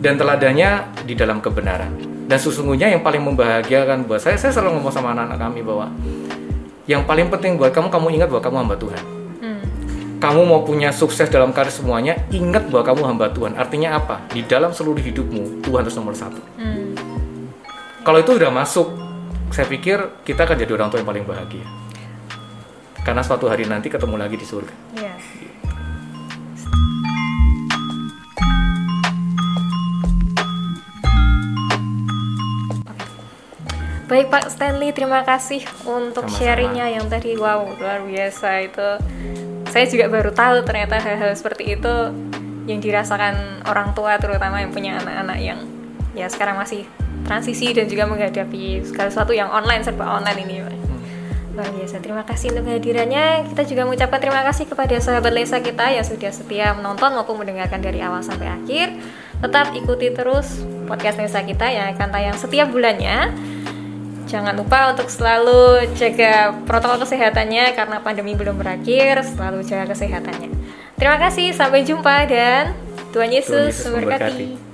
Dan 0.00 0.16
teladannya 0.16 0.96
di 1.04 1.12
dalam 1.12 1.44
kebenaran. 1.44 1.92
Dan 2.24 2.38
sesungguhnya 2.40 2.88
yang 2.88 3.04
paling 3.04 3.20
membahagiakan 3.20 4.08
buat 4.08 4.22
saya, 4.22 4.40
saya 4.40 4.54
selalu 4.54 4.80
ngomong 4.80 4.94
sama 4.94 5.12
anak-anak 5.12 5.38
kami 5.38 5.60
bahwa 5.60 5.86
yang 6.88 7.04
paling 7.04 7.28
penting 7.28 7.60
buat 7.60 7.70
kamu, 7.70 7.92
kamu 7.92 8.06
ingat 8.16 8.28
bahwa 8.32 8.42
kamu 8.42 8.56
hamba 8.64 8.76
Tuhan. 8.80 9.04
Hmm. 9.44 9.62
Kamu 10.22 10.40
mau 10.48 10.60
punya 10.64 10.94
sukses 10.94 11.28
dalam 11.28 11.52
karir 11.52 11.74
semuanya, 11.74 12.16
ingat 12.32 12.70
bahwa 12.72 12.84
kamu 12.86 13.02
hamba 13.12 13.26
Tuhan. 13.34 13.58
Artinya 13.58 13.98
apa? 13.98 14.24
Di 14.32 14.46
dalam 14.46 14.72
seluruh 14.72 15.02
hidupmu, 15.02 15.62
Tuhan 15.62 15.84
harus 15.84 15.96
nomor 15.98 16.16
satu. 16.16 16.40
Hmm. 16.56 16.96
Kalau 18.00 18.18
itu 18.22 18.32
udah 18.32 18.48
masuk, 18.48 18.94
saya 19.52 19.66
pikir 19.66 20.22
kita 20.24 20.46
akan 20.46 20.56
jadi 20.56 20.72
orang 20.78 20.88
tua 20.88 21.02
yang 21.02 21.10
paling 21.10 21.26
bahagia. 21.26 21.66
Karena 23.02 23.26
suatu 23.26 23.50
hari 23.50 23.66
nanti 23.66 23.90
ketemu 23.90 24.16
lagi 24.16 24.38
di 24.38 24.46
surga. 24.46 24.74
Iya. 24.96 25.14
Baik 34.10 34.26
Pak 34.26 34.50
Stanley, 34.50 34.90
terima 34.90 35.22
kasih 35.22 35.62
untuk 35.86 36.26
Sama-sama. 36.26 36.42
sharingnya 36.42 36.86
yang 36.90 37.06
tadi 37.06 37.38
wow 37.38 37.62
luar 37.78 38.02
biasa 38.02 38.66
itu. 38.66 38.90
Saya 39.70 39.86
juga 39.86 40.10
baru 40.10 40.34
tahu 40.34 40.66
ternyata 40.66 40.98
hal-hal 40.98 41.30
seperti 41.38 41.78
itu 41.78 41.94
yang 42.66 42.82
dirasakan 42.82 43.62
orang 43.70 43.94
tua 43.94 44.18
terutama 44.18 44.58
yang 44.66 44.74
punya 44.74 44.98
anak-anak 44.98 45.38
yang 45.38 45.62
ya 46.18 46.26
sekarang 46.26 46.58
masih 46.58 46.90
transisi 47.22 47.70
dan 47.70 47.86
juga 47.86 48.10
menghadapi 48.10 48.82
segala 48.82 49.14
sesuatu 49.14 49.30
yang 49.30 49.46
online 49.46 49.86
serba 49.86 50.18
online 50.18 50.38
ini 50.42 50.54
Pak. 50.66 50.74
Luar 51.54 51.70
biasa. 51.70 52.02
Terima 52.02 52.26
kasih 52.26 52.46
untuk 52.50 52.66
kehadirannya. 52.66 53.46
Kita 53.46 53.62
juga 53.62 53.86
mengucapkan 53.86 54.18
terima 54.18 54.42
kasih 54.42 54.66
kepada 54.66 54.98
sahabat 54.98 55.30
Lensa 55.30 55.62
kita 55.62 55.86
yang 55.86 56.02
sudah 56.02 56.34
setia 56.34 56.74
menonton 56.74 57.14
maupun 57.14 57.38
mendengarkan 57.38 57.78
dari 57.78 58.02
awal 58.02 58.26
sampai 58.26 58.58
akhir. 58.58 58.90
Tetap 59.38 59.70
ikuti 59.78 60.10
terus 60.10 60.66
podcast 60.90 61.14
Lensa 61.14 61.46
kita 61.46 61.70
yang 61.70 61.94
akan 61.94 62.10
tayang 62.10 62.34
setiap 62.34 62.74
bulannya. 62.74 63.30
Jangan 64.30 64.54
lupa 64.54 64.94
untuk 64.94 65.10
selalu 65.10 65.90
jaga 65.98 66.54
protokol 66.62 67.02
kesehatannya 67.02 67.74
karena 67.74 67.98
pandemi 67.98 68.38
belum 68.38 68.62
berakhir, 68.62 69.26
selalu 69.26 69.66
jaga 69.66 69.90
kesehatannya. 69.90 70.54
Terima 70.94 71.18
kasih, 71.18 71.50
sampai 71.50 71.82
jumpa 71.82 72.30
dan 72.30 72.78
Tuhan 73.10 73.34
Yesus, 73.34 73.74
Yesus 73.74 73.90
memberkati. 73.90 74.22
memberkati. 74.22 74.69